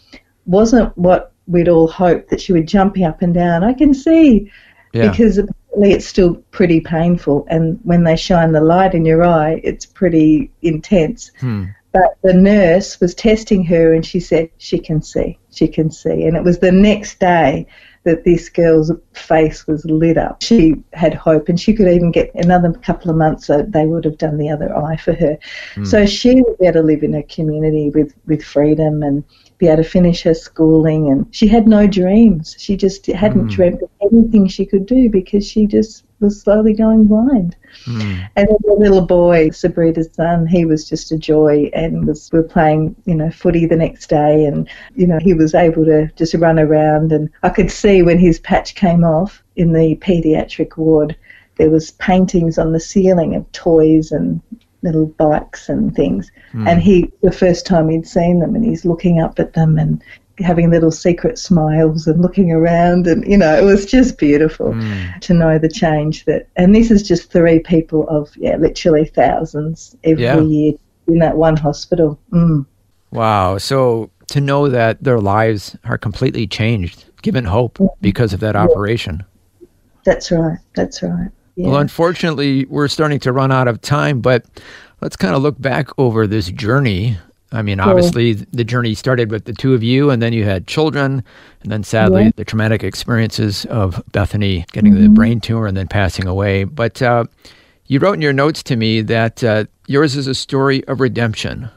wasn't 0.47 0.97
what 0.97 1.33
we'd 1.47 1.69
all 1.69 1.87
hoped 1.89 2.31
that 2.31 2.41
she 2.41 2.55
would 2.55 2.67
jumping 2.67 3.05
up 3.05 3.21
and 3.21 3.35
down. 3.35 3.63
I 3.63 3.75
can 3.75 3.93
see 3.93 4.51
Yeah. 4.95 5.11
because 5.11 5.37
apparently 5.37 5.93
it's 5.93 6.07
still 6.07 6.37
pretty 6.51 6.81
painful, 6.81 7.47
and 7.51 7.79
when 7.85 8.03
they 8.05 8.17
shine 8.17 8.53
the 8.53 8.63
light 8.63 8.95
in 8.95 9.05
your 9.05 9.23
eye, 9.23 9.61
it's 9.63 9.85
pretty 9.85 10.51
intense. 10.63 11.31
Hmm. 11.39 11.65
But 11.93 12.17
the 12.23 12.33
nurse 12.33 12.99
was 13.01 13.15
testing 13.15 13.65
her, 13.65 13.93
and 13.93 14.07
she 14.07 14.21
said 14.21 14.49
she 14.59 14.79
can 14.79 15.03
see, 15.03 15.39
she 15.51 15.69
can 15.69 15.91
see, 15.91 16.25
and 16.25 16.37
it 16.37 16.45
was 16.45 16.61
the 16.61 16.73
next 16.73 17.21
day 17.21 17.67
that 18.05 18.25
this 18.25 18.49
girl's 18.49 18.91
face 19.13 19.67
was 19.67 19.85
lit 19.85 20.17
up. 20.17 20.43
She 20.43 20.77
had 20.93 21.13
hope, 21.13 21.49
and 21.49 21.61
she 21.61 21.75
could 21.75 21.89
even 21.89 22.11
get 22.11 22.35
another 22.35 22.73
couple 22.73 23.11
of 23.11 23.17
months, 23.17 23.47
so 23.47 23.63
they 23.63 23.87
would 23.87 24.05
have 24.05 24.17
done 24.17 24.39
the 24.39 24.49
other 24.49 24.75
eye 24.75 24.97
for 24.97 25.13
her. 25.13 25.39
Hmm. 25.75 25.85
So 25.85 26.07
she 26.07 26.41
would 26.41 26.59
be 26.59 26.67
able 26.67 26.81
to 26.81 26.87
live 26.87 27.03
in 27.03 27.15
a 27.15 27.23
community 27.23 27.91
with, 27.91 28.15
with 28.27 28.43
freedom 28.43 29.03
and 29.03 29.23
be 29.59 29.67
able 29.67 29.83
to 29.83 29.89
finish 29.89 30.23
her 30.23 30.35
schooling. 30.35 31.11
And 31.11 31.35
she 31.35 31.47
had 31.47 31.69
no 31.69 31.87
dreams. 31.87 32.57
She 32.59 32.77
just 32.77 33.07
hadn't 33.07 33.43
hmm. 33.43 33.49
dreamt 33.49 33.83
of 33.83 33.91
anything 34.01 34.49
she 34.49 34.65
could 34.65 34.87
do 34.87 35.11
because 35.11 35.47
she 35.47 35.67
just 35.67 36.05
was 36.21 36.41
slowly 36.41 36.75
going 36.75 37.07
blind. 37.07 37.57
Hmm. 37.85 38.21
And 38.37 38.49
then 38.49 38.59
the 38.65 38.77
little 38.79 39.01
boy, 39.01 39.51
Sabrina's 39.51 40.11
son, 40.13 40.47
he 40.47 40.65
was 40.65 40.89
just 40.89 41.13
a 41.13 41.19
joy 41.19 41.71
and 41.73 42.07
was 42.07 42.31
we 42.33 42.39
were 42.39 42.45
playing, 42.45 42.95
you 43.07 43.15
know, 43.15 43.31
footy 43.31 43.67
the 43.67 43.77
next 43.77 44.09
day 44.09 44.45
and, 44.45 44.69
you 44.95 45.07
know, 45.07 45.19
he 45.21 45.35
was 45.35 45.55
able 45.55 45.85
to 45.87 46.11
just 46.17 46.35
run 46.35 46.59
around 46.59 47.13
and 47.13 47.31
I 47.43 47.49
could 47.49 47.71
see 47.71 48.03
when 48.03 48.19
his 48.19 48.39
patch 48.39 48.75
came 48.75 49.05
off 49.05 49.43
in 49.57 49.73
the 49.73 49.97
paediatric 49.97 50.77
ward, 50.77 51.17
there 51.57 51.71
was 51.71 51.93
paintings 51.93 52.59
on 52.59 52.73
the 52.73 52.81
ceiling 52.81 53.35
of 53.35 53.51
toys 53.53 54.13
and 54.13 54.41
little 54.83 55.07
bikes 55.07 55.69
and 55.69 55.95
things. 55.95 56.33
And 56.67 56.81
he 56.81 57.13
the 57.23 57.33
first 57.33 57.67
time 57.67 57.89
he'd 57.89 58.07
seen 58.07 58.41
them 58.41 58.55
and 58.55 58.65
he's 58.65 58.85
looking 58.85 59.21
up 59.21 59.39
at 59.39 59.53
them 59.53 59.79
and 59.79 60.03
having 60.41 60.71
little 60.71 60.91
secret 60.91 61.39
smiles 61.39 62.07
and 62.07 62.21
looking 62.23 62.51
around 62.53 63.07
and 63.07 63.27
you 63.27 63.37
know 63.37 63.57
it 63.57 63.65
was 63.65 63.87
just 63.87 64.19
beautiful 64.19 64.73
to 65.21 65.35
know 65.35 65.59
the 65.59 65.69
change 65.69 66.25
that 66.25 66.49
and 66.57 66.75
this 66.75 66.91
is 66.91 67.03
just 67.03 67.31
three 67.31 67.59
people 67.61 68.09
of 68.09 68.35
yeah 68.37 68.57
literally 68.57 69.05
thousands 69.05 69.97
every 70.05 70.25
Yeah. 70.25 70.41
year 70.41 70.73
in 71.09 71.19
that 71.19 71.37
one 71.37 71.57
hospital 71.57 72.19
mm. 72.33 72.65
Wow. 73.13 73.59
So 73.59 74.11
to 74.29 74.41
know 74.41 74.69
that 74.69 75.03
their 75.03 75.19
lives 75.19 75.77
are 75.85 75.99
completely 75.99 76.47
changed, 76.47 77.07
given 77.23 77.45
hope 77.45 77.79
because 78.01 78.33
of 78.33 78.39
that 78.41 78.55
operation. 78.55 79.25
that's 80.05 80.31
right 80.31 80.59
that's 80.75 81.03
right 81.03 81.31
yeah. 81.57 81.67
Well, 81.67 81.81
unfortunately, 81.81 82.65
we're 82.67 82.89
starting 82.89 83.19
to 83.21 83.33
run 83.33 83.51
out 83.53 83.69
of 83.69 83.81
time, 83.83 84.21
but 84.21 84.47
let's 85.03 85.17
kind 85.17 85.35
of 85.35 85.43
look 85.43 85.61
back 85.61 85.89
over 85.99 86.27
this 86.27 86.49
journey. 86.51 87.19
I 87.53 87.63
mean, 87.63 87.81
obviously, 87.81 88.35
the 88.35 88.63
journey 88.65 88.95
started 88.95 89.31
with 89.31 89.45
the 89.45 89.53
two 89.53 89.75
of 89.75 89.83
you, 89.83 90.11
and 90.11 90.23
then 90.23 90.33
you 90.33 90.45
had 90.45 90.67
children, 90.69 91.25
and 91.63 91.73
then 91.73 91.83
sadly, 91.83 92.25
Yeah. 92.25 92.31
the 92.37 92.45
traumatic 92.45 92.85
experiences 92.85 93.65
of 93.67 94.03
Bethany 94.13 94.67
getting 94.73 94.95
the 95.01 95.09
brain 95.09 95.41
tumor 95.41 95.67
and 95.67 95.77
then 95.77 95.89
passing 95.89 96.27
away. 96.29 96.63
But 96.65 97.03
uh, 97.03 97.25
you 97.87 97.99
wrote 97.99 98.15
in 98.15 98.23
your 98.23 98.33
notes 98.33 98.63
to 98.65 98.77
me 98.77 99.01
that 99.03 99.43
uh, 99.43 99.65
yours 99.89 100.15
is 100.15 100.29
a 100.29 100.35
story 100.35 100.87
of 100.87 101.01
redemption. 101.01 101.69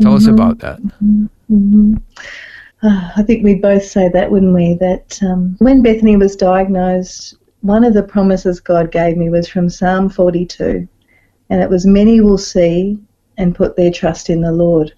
Tell 0.00 0.14
us 0.16 0.26
about 0.26 0.58
that. 0.58 0.80
Ah, 2.84 3.12
I 3.16 3.22
think 3.22 3.44
we 3.44 3.54
both 3.54 3.84
say 3.84 4.08
that, 4.08 4.32
wouldn't 4.32 4.54
we? 4.54 4.74
That 4.74 5.20
um, 5.22 5.54
when 5.60 5.82
Bethany 5.82 6.16
was 6.16 6.34
diagnosed, 6.34 7.36
one 7.60 7.84
of 7.84 7.94
the 7.94 8.02
promises 8.02 8.58
God 8.58 8.90
gave 8.90 9.16
me 9.16 9.30
was 9.30 9.46
from 9.48 9.70
Psalm 9.70 10.08
42, 10.08 10.88
and 11.48 11.62
it 11.62 11.70
was, 11.70 11.86
Many 11.86 12.20
will 12.20 12.38
see 12.38 12.98
and 13.38 13.54
put 13.54 13.76
their 13.76 13.92
trust 13.92 14.28
in 14.28 14.40
the 14.40 14.50
Lord. 14.50 14.92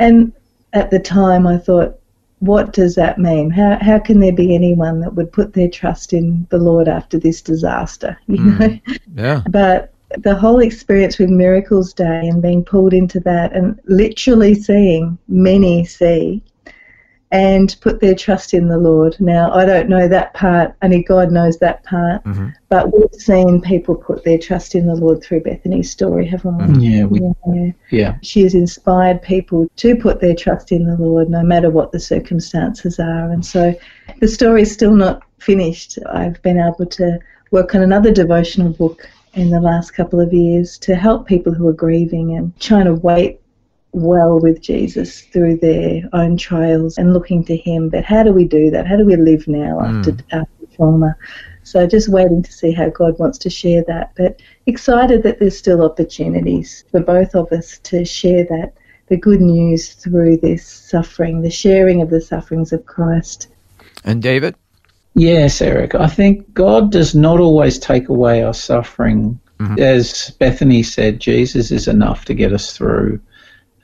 And 0.00 0.32
at 0.72 0.90
the 0.90 0.98
time, 0.98 1.46
I 1.46 1.58
thought, 1.58 1.98
what 2.40 2.72
does 2.72 2.94
that 2.94 3.18
mean? 3.18 3.50
How, 3.50 3.78
how 3.80 3.98
can 3.98 4.18
there 4.18 4.32
be 4.32 4.54
anyone 4.54 5.00
that 5.00 5.14
would 5.14 5.30
put 5.30 5.52
their 5.52 5.68
trust 5.68 6.14
in 6.14 6.46
the 6.50 6.58
Lord 6.58 6.88
after 6.88 7.18
this 7.18 7.42
disaster? 7.42 8.18
You 8.26 8.38
hmm. 8.38 8.58
know? 8.58 8.78
Yeah. 9.14 9.42
But 9.50 9.92
the 10.18 10.34
whole 10.34 10.60
experience 10.60 11.18
with 11.18 11.28
Miracles 11.28 11.92
Day 11.92 12.28
and 12.28 12.42
being 12.42 12.64
pulled 12.64 12.94
into 12.94 13.20
that 13.20 13.52
and 13.52 13.78
literally 13.84 14.54
seeing 14.54 15.18
many 15.28 15.84
see 15.84 16.42
and 17.32 17.76
put 17.80 18.00
their 18.00 18.14
trust 18.14 18.54
in 18.54 18.66
the 18.66 18.78
Lord. 18.78 19.16
Now, 19.20 19.52
I 19.52 19.64
don't 19.64 19.88
know 19.88 20.08
that 20.08 20.34
part, 20.34 20.74
only 20.82 21.02
God 21.02 21.30
knows 21.30 21.58
that 21.58 21.84
part, 21.84 22.24
Mhm. 22.24 22.52
but 22.68 22.92
we've 22.92 23.20
seen 23.20 23.60
people 23.60 23.94
put 23.94 24.24
their 24.24 24.38
trust 24.38 24.74
in 24.74 24.86
the 24.86 24.96
Lord 24.96 25.22
through 25.22 25.42
Bethany's 25.42 25.90
story, 25.90 26.26
haven't 26.26 26.78
we? 26.78 26.88
Yeah, 26.88 27.04
we, 27.04 27.20
Yeah. 27.46 27.72
yeah. 27.90 28.14
She 28.22 28.42
has 28.42 28.54
inspired 28.54 29.22
people 29.22 29.68
to 29.76 29.94
put 29.94 30.20
their 30.20 30.34
trust 30.34 30.72
in 30.72 30.86
the 30.86 30.96
Lord 30.96 31.30
no 31.30 31.42
matter 31.42 31.70
what 31.70 31.92
the 31.92 32.00
circumstances 32.00 32.98
are. 32.98 33.30
And 33.30 33.44
so 33.44 33.74
the 34.20 34.28
story 34.28 34.62
is 34.62 34.72
still 34.72 34.94
not 34.94 35.22
finished. 35.38 35.98
I've 36.12 36.40
been 36.42 36.58
able 36.58 36.86
to 36.86 37.18
work 37.52 37.74
on 37.74 37.82
another 37.82 38.10
devotional 38.10 38.70
book 38.72 39.08
in 39.34 39.50
the 39.50 39.60
last 39.60 39.92
couple 39.92 40.20
of 40.20 40.32
years 40.32 40.78
to 40.78 40.96
help 40.96 41.26
people 41.26 41.54
who 41.54 41.68
are 41.68 41.72
grieving 41.72 42.36
and 42.36 42.52
trying 42.58 42.86
to 42.86 42.94
wait 42.94 43.39
well 43.92 44.38
with 44.38 44.60
Jesus 44.60 45.22
through 45.22 45.56
their 45.58 46.02
own 46.12 46.36
trials 46.36 46.98
and 46.98 47.12
looking 47.12 47.44
to 47.44 47.56
Him. 47.56 47.88
But 47.88 48.04
how 48.04 48.22
do 48.22 48.32
we 48.32 48.44
do 48.44 48.70
that? 48.70 48.86
How 48.86 48.96
do 48.96 49.04
we 49.04 49.16
live 49.16 49.46
now 49.48 49.78
hmm. 49.80 49.98
after, 49.98 50.16
after 50.32 50.66
trauma? 50.76 51.16
So 51.62 51.86
just 51.86 52.08
waiting 52.08 52.42
to 52.42 52.52
see 52.52 52.72
how 52.72 52.88
God 52.88 53.18
wants 53.18 53.38
to 53.38 53.50
share 53.50 53.84
that. 53.86 54.12
But 54.16 54.40
excited 54.66 55.22
that 55.22 55.38
there's 55.38 55.56
still 55.56 55.82
opportunities 55.82 56.84
for 56.90 57.00
both 57.00 57.34
of 57.34 57.52
us 57.52 57.78
to 57.84 58.04
share 58.04 58.44
that, 58.44 58.74
the 59.08 59.16
good 59.16 59.40
news 59.40 59.94
through 59.94 60.38
this 60.38 60.66
suffering, 60.66 61.42
the 61.42 61.50
sharing 61.50 62.02
of 62.02 62.10
the 62.10 62.20
sufferings 62.20 62.72
of 62.72 62.86
Christ. 62.86 63.48
And 64.04 64.22
David? 64.22 64.54
Yes, 65.14 65.60
Eric. 65.60 65.94
I 65.94 66.06
think 66.06 66.52
God 66.54 66.92
does 66.92 67.14
not 67.14 67.40
always 67.40 67.78
take 67.78 68.08
away 68.08 68.42
our 68.42 68.54
suffering. 68.54 69.38
Mm-hmm. 69.58 69.78
As 69.78 70.30
Bethany 70.38 70.82
said, 70.82 71.20
Jesus 71.20 71.70
is 71.70 71.88
enough 71.88 72.24
to 72.26 72.34
get 72.34 72.52
us 72.52 72.76
through. 72.76 73.20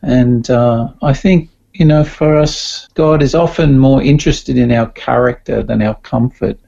And 0.03 0.49
uh, 0.51 0.89
I 1.03 1.13
think, 1.13 1.51
you 1.73 1.85
know, 1.85 2.05
for 2.05 2.37
us, 2.37 2.89
God 2.95 3.23
is 3.23 3.35
often 3.35 3.79
more 3.79 4.03
interested 4.03 4.57
in 4.57 4.71
our 4.73 4.91
character 4.91 5.63
than 5.63 5.83
our 5.83 5.95
comfort. 5.97 6.59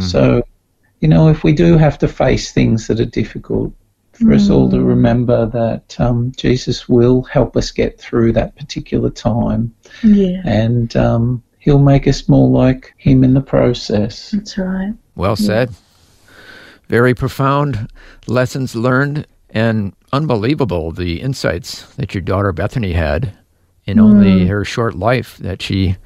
So, 0.00 0.42
you 1.00 1.08
know, 1.08 1.28
if 1.28 1.44
we 1.44 1.52
do 1.52 1.76
have 1.78 1.98
to 1.98 2.08
face 2.08 2.52
things 2.52 2.86
that 2.86 3.00
are 3.00 3.04
difficult, 3.04 3.72
for 4.12 4.32
us 4.32 4.48
all 4.48 4.70
to 4.70 4.80
remember 4.80 5.46
that 5.46 6.00
um, 6.00 6.32
Jesus 6.36 6.88
will 6.88 7.22
help 7.22 7.56
us 7.56 7.72
get 7.72 8.00
through 8.00 8.32
that 8.34 8.54
particular 8.54 9.10
time 9.10 9.74
Yeah, 10.04 10.40
and 10.44 10.94
um, 10.96 11.42
he'll 11.58 11.80
make 11.80 12.06
us 12.06 12.28
more 12.28 12.48
like 12.48 12.94
him 12.96 13.24
in 13.24 13.34
the 13.34 13.40
process. 13.40 14.30
that's 14.30 14.56
right. 14.56 14.92
Well 15.16 15.34
said. 15.36 15.74
Very 16.88 17.14
profound 17.14 17.90
lessons 18.28 18.76
learned 18.76 19.26
and 19.50 19.94
unbelievable 20.14 20.92
the 20.92 21.20
insights 21.20 21.84
that 21.96 22.14
your 22.14 22.22
daughter 22.22 22.52
Bethany 22.52 22.92
had 22.92 23.36
in 23.84 23.98
hmm. 23.98 24.04
only 24.04 24.46
her 24.46 24.64
short 24.64 24.94
life 24.94 25.36
that 25.38 25.60
she 25.60 25.96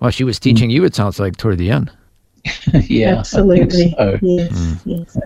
well 0.00 0.10
she 0.10 0.24
was 0.24 0.38
hmm. 0.38 0.42
teaching 0.44 0.70
you 0.70 0.84
it 0.84 0.94
sounds 0.94 1.18
like 1.18 1.36
toward 1.36 1.58
the 1.58 1.70
end. 1.70 1.90
yeah, 2.72 3.16
Absolutely. 3.18 3.64
I 3.66 3.68
think 3.68 3.96
so. 3.96 4.18
Yes, 4.22 4.82
hmm. 4.82 4.90
yes. 4.90 5.18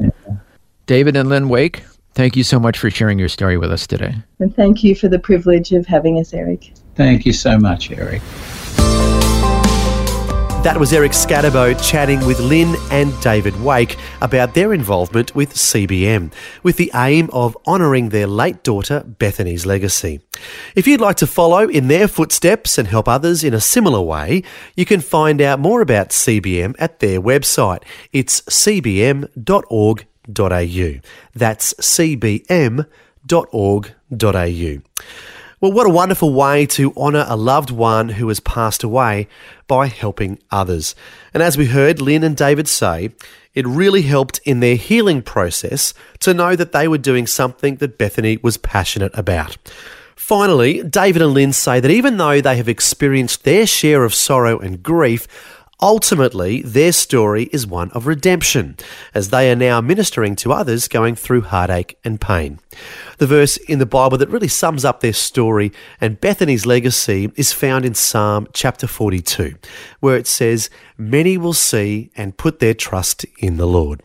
David 0.87 1.17
and 1.17 1.29
Lyn 1.29 1.49
Wake, 1.49 1.85
Thank 2.15 2.37
you 2.37 2.45
so 2.45 2.61
much 2.61 2.79
for 2.79 2.91
sharing 2.91 3.19
your 3.19 3.29
story 3.29 3.57
with 3.57 3.73
us 3.73 3.87
today. 3.87 4.15
And 4.39 4.55
thank 4.55 4.85
you 4.85 4.95
for 4.95 5.09
the 5.09 5.19
privilege 5.19 5.73
of 5.73 5.87
having 5.87 6.19
us, 6.19 6.35
Eric. 6.35 6.73
Thank 6.95 7.25
you 7.25 7.33
so 7.33 7.59
much, 7.59 7.91
Eric. 7.91 8.21
That 10.63 10.79
was 10.79 10.93
Eric 10.93 11.11
Scatterbo 11.11 11.75
chatting 11.83 12.25
with 12.25 12.39
Lyn 12.39 12.77
and 12.93 13.21
David 13.21 13.61
Wake 13.61 13.97
about 14.21 14.55
their 14.55 14.73
involvement 14.73 15.35
with 15.35 15.55
CBM, 15.55 16.33
with 16.63 16.77
the 16.77 16.93
aim 16.95 17.29
of 17.33 17.59
honouring 17.67 18.11
their 18.11 18.29
late 18.29 18.63
daughter 18.63 19.01
Bethany's 19.01 19.67
legacy. 19.67 20.21
If 20.77 20.87
you'd 20.87 21.01
like 21.01 21.17
to 21.17 21.27
follow 21.27 21.69
in 21.69 21.89
their 21.89 22.07
footsteps 22.07 22.79
and 22.79 22.87
help 22.87 23.09
others 23.09 23.43
in 23.43 23.55
a 23.55 23.61
similar 23.61 24.01
way, 24.01 24.45
you 24.77 24.85
can 24.87 25.01
find 25.01 25.43
out 25.43 25.59
more 25.59 25.81
about 25.81 26.11
CBM 26.11 26.77
at 26.79 27.01
their 27.01 27.21
website. 27.21 27.83
It's 28.13 28.43
cbm.org.au. 28.43 30.01
That's 31.35 31.75
cbm.org.au. 31.75 32.87
Well, 35.63 35.71
what 35.71 35.87
a 35.87 35.91
wonderful 35.91 36.35
way 36.35 36.67
to 36.67 36.93
honour 36.97 37.25
a 37.29 37.37
loved 37.37 37.71
one 37.71 38.09
who 38.09 38.27
has 38.27 38.41
passed 38.41 38.83
away 38.83 39.29
by 39.69 39.87
helping 39.87 40.41
others. 40.51 40.97
And 41.33 41.41
as 41.41 41.57
we 41.57 41.67
heard 41.67 42.01
Lyn 42.01 42.25
and 42.25 42.37
David 42.37 42.67
say, 42.67 43.11
it 43.55 43.65
really 43.65 44.03
helped 44.03 44.41
in 44.45 44.59
their 44.59 44.75
healing 44.75 45.23
process 45.23 45.95
to 46.19 46.35
know 46.35 46.57
that 46.57 46.73
they 46.73 46.89
were 46.89 46.99
doing 46.99 47.29
something 47.29 47.77
that 47.77 47.97
Bethany 47.97 48.41
was 48.43 48.57
passionate 48.57 49.17
about. 49.17 49.57
Finally, 50.17 50.83
David 50.83 51.23
and 51.23 51.33
Lyn 51.33 51.53
say 51.53 51.79
that 51.79 51.93
even 51.93 52.17
though 52.17 52.41
they 52.41 52.57
have 52.57 52.69
experienced 52.69 53.45
their 53.45 53.65
share 53.65 54.03
of 54.03 54.17
sorrow 54.17 54.59
and 54.59 54.83
grief, 54.83 55.29
Ultimately, 55.83 56.63
their 56.63 56.93
story 56.93 57.51
is 57.53 57.67
one 57.67 57.91
of 57.91 58.07
redemption, 58.07 58.77
as 59.15 59.31
they 59.31 59.51
are 59.51 59.57
now 59.57 59.81
ministering 59.81 60.37
to 60.37 60.53
others 60.53 60.87
going 60.87 61.17
through 61.17 61.41
heartache 61.41 61.99
and 62.05 62.21
pain. 62.21 62.61
The 63.19 63.27
verse 63.27 63.57
in 63.57 63.81
the 63.81 63.85
Bible 63.85 64.17
that 64.19 64.29
really 64.29 64.47
sums 64.47 64.85
up 64.85 65.01
their 65.01 65.13
story 65.13 65.73
and 66.01 66.21
Bethany's 66.21 66.67
legacy 66.67 67.33
is 67.35 67.53
found 67.53 67.85
in 67.85 67.95
Psalm 67.95 68.47
chapter 68.53 68.87
42, 68.87 69.57
where 69.99 70.17
it 70.17 70.29
says, 70.29 70.71
Many 70.97 71.37
will 71.37 71.53
see 71.53 72.13
and 72.17 72.37
put 72.37 72.61
their 72.61 72.75
trust 72.75 73.27
in 73.39 73.57
the 73.57 73.67
Lord. 73.67 74.05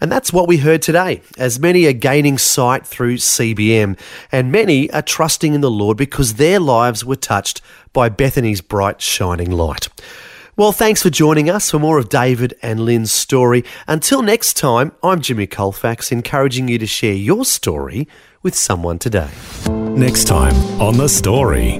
And 0.00 0.12
that's 0.12 0.32
what 0.32 0.46
we 0.46 0.58
heard 0.58 0.80
today, 0.80 1.22
as 1.36 1.58
many 1.58 1.86
are 1.86 1.92
gaining 1.92 2.38
sight 2.38 2.86
through 2.86 3.16
CBM, 3.16 3.98
and 4.30 4.52
many 4.52 4.88
are 4.92 5.02
trusting 5.02 5.54
in 5.54 5.60
the 5.60 5.72
Lord 5.72 5.96
because 5.96 6.34
their 6.34 6.60
lives 6.60 7.04
were 7.04 7.16
touched 7.16 7.60
by 7.92 8.08
Bethany's 8.08 8.60
bright, 8.60 9.00
shining 9.00 9.50
light. 9.50 9.88
Well, 10.60 10.72
thanks 10.72 11.02
for 11.02 11.08
joining 11.08 11.48
us 11.48 11.70
for 11.70 11.78
more 11.78 11.96
of 11.96 12.10
David 12.10 12.52
and 12.60 12.80
Lyn's 12.80 13.10
story. 13.10 13.64
Until 13.88 14.20
next 14.20 14.58
time, 14.58 14.92
I'm 15.02 15.22
Jimmy 15.22 15.46
Colfax, 15.46 16.12
encouraging 16.12 16.68
you 16.68 16.76
to 16.76 16.86
share 16.86 17.14
your 17.14 17.46
story 17.46 18.06
with 18.42 18.54
someone 18.54 18.98
today. 18.98 19.30
Next 19.70 20.24
time 20.24 20.54
on 20.78 20.98
The 20.98 21.08
Story. 21.08 21.78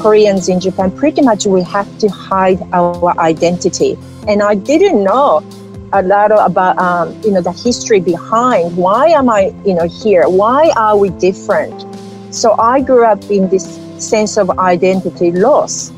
Koreans 0.00 0.48
in 0.48 0.60
Japan, 0.60 0.96
pretty 0.96 1.20
much 1.20 1.44
we 1.44 1.62
have 1.64 1.98
to 1.98 2.08
hide 2.08 2.62
our 2.72 3.12
identity. 3.20 3.98
And 4.26 4.42
I 4.42 4.54
didn't 4.54 5.04
know 5.04 5.44
a 5.92 6.00
lot 6.00 6.32
about 6.32 6.78
um, 6.78 7.12
you 7.20 7.32
know 7.32 7.42
the 7.42 7.52
history 7.52 8.00
behind 8.00 8.78
why 8.78 9.08
am 9.08 9.28
I 9.28 9.54
you 9.66 9.74
know 9.74 9.86
here? 9.86 10.26
Why 10.26 10.72
are 10.74 10.96
we 10.96 11.10
different? 11.10 11.84
So 12.34 12.58
I 12.58 12.80
grew 12.80 13.04
up 13.04 13.22
in 13.30 13.50
this 13.50 13.66
sense 13.98 14.38
of 14.38 14.48
identity 14.58 15.32
loss 15.32 15.92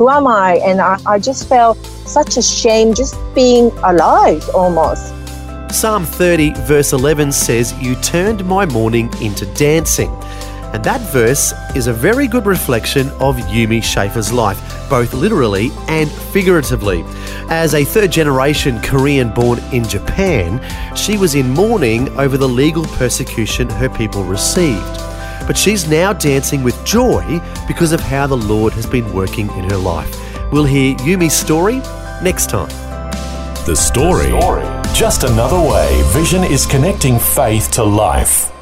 who 0.00 0.08
am 0.08 0.26
I? 0.26 0.54
And 0.64 0.80
I, 0.80 0.98
I 1.04 1.18
just 1.18 1.46
felt 1.46 1.76
such 2.06 2.38
a 2.38 2.42
shame 2.42 2.94
just 2.94 3.14
being 3.34 3.70
alive 3.84 4.42
almost. 4.54 5.12
Psalm 5.70 6.06
30, 6.06 6.54
verse 6.60 6.94
11 6.94 7.30
says, 7.32 7.78
You 7.82 7.94
turned 7.96 8.42
my 8.46 8.64
mourning 8.64 9.12
into 9.20 9.44
dancing. 9.52 10.08
And 10.72 10.82
that 10.84 11.02
verse 11.12 11.52
is 11.76 11.86
a 11.86 11.92
very 11.92 12.26
good 12.28 12.46
reflection 12.46 13.08
of 13.20 13.36
Yumi 13.52 13.84
Schaefer's 13.84 14.32
life, 14.32 14.58
both 14.88 15.12
literally 15.12 15.70
and 15.88 16.10
figuratively. 16.10 17.04
As 17.50 17.74
a 17.74 17.84
third 17.84 18.10
generation 18.10 18.80
Korean 18.80 19.28
born 19.34 19.58
in 19.70 19.84
Japan, 19.84 20.62
she 20.96 21.18
was 21.18 21.34
in 21.34 21.50
mourning 21.50 22.08
over 22.18 22.38
the 22.38 22.48
legal 22.48 22.86
persecution 22.86 23.68
her 23.68 23.90
people 23.90 24.24
received 24.24 24.99
but 25.50 25.58
she's 25.58 25.88
now 25.88 26.12
dancing 26.12 26.62
with 26.62 26.76
joy 26.86 27.40
because 27.66 27.90
of 27.90 27.98
how 27.98 28.24
the 28.24 28.36
Lord 28.36 28.72
has 28.72 28.86
been 28.86 29.12
working 29.12 29.50
in 29.58 29.68
her 29.68 29.76
life. 29.76 30.08
We'll 30.52 30.64
hear 30.64 30.94
Yumi's 30.98 31.32
story 31.32 31.78
next 32.22 32.50
time. 32.50 32.68
The 33.66 33.74
story. 33.74 34.30
the 34.30 34.40
story. 34.40 34.94
Just 34.94 35.24
another 35.24 35.58
way 35.58 36.02
Vision 36.12 36.44
is 36.44 36.66
connecting 36.66 37.18
faith 37.18 37.68
to 37.72 37.82
life. 37.82 38.52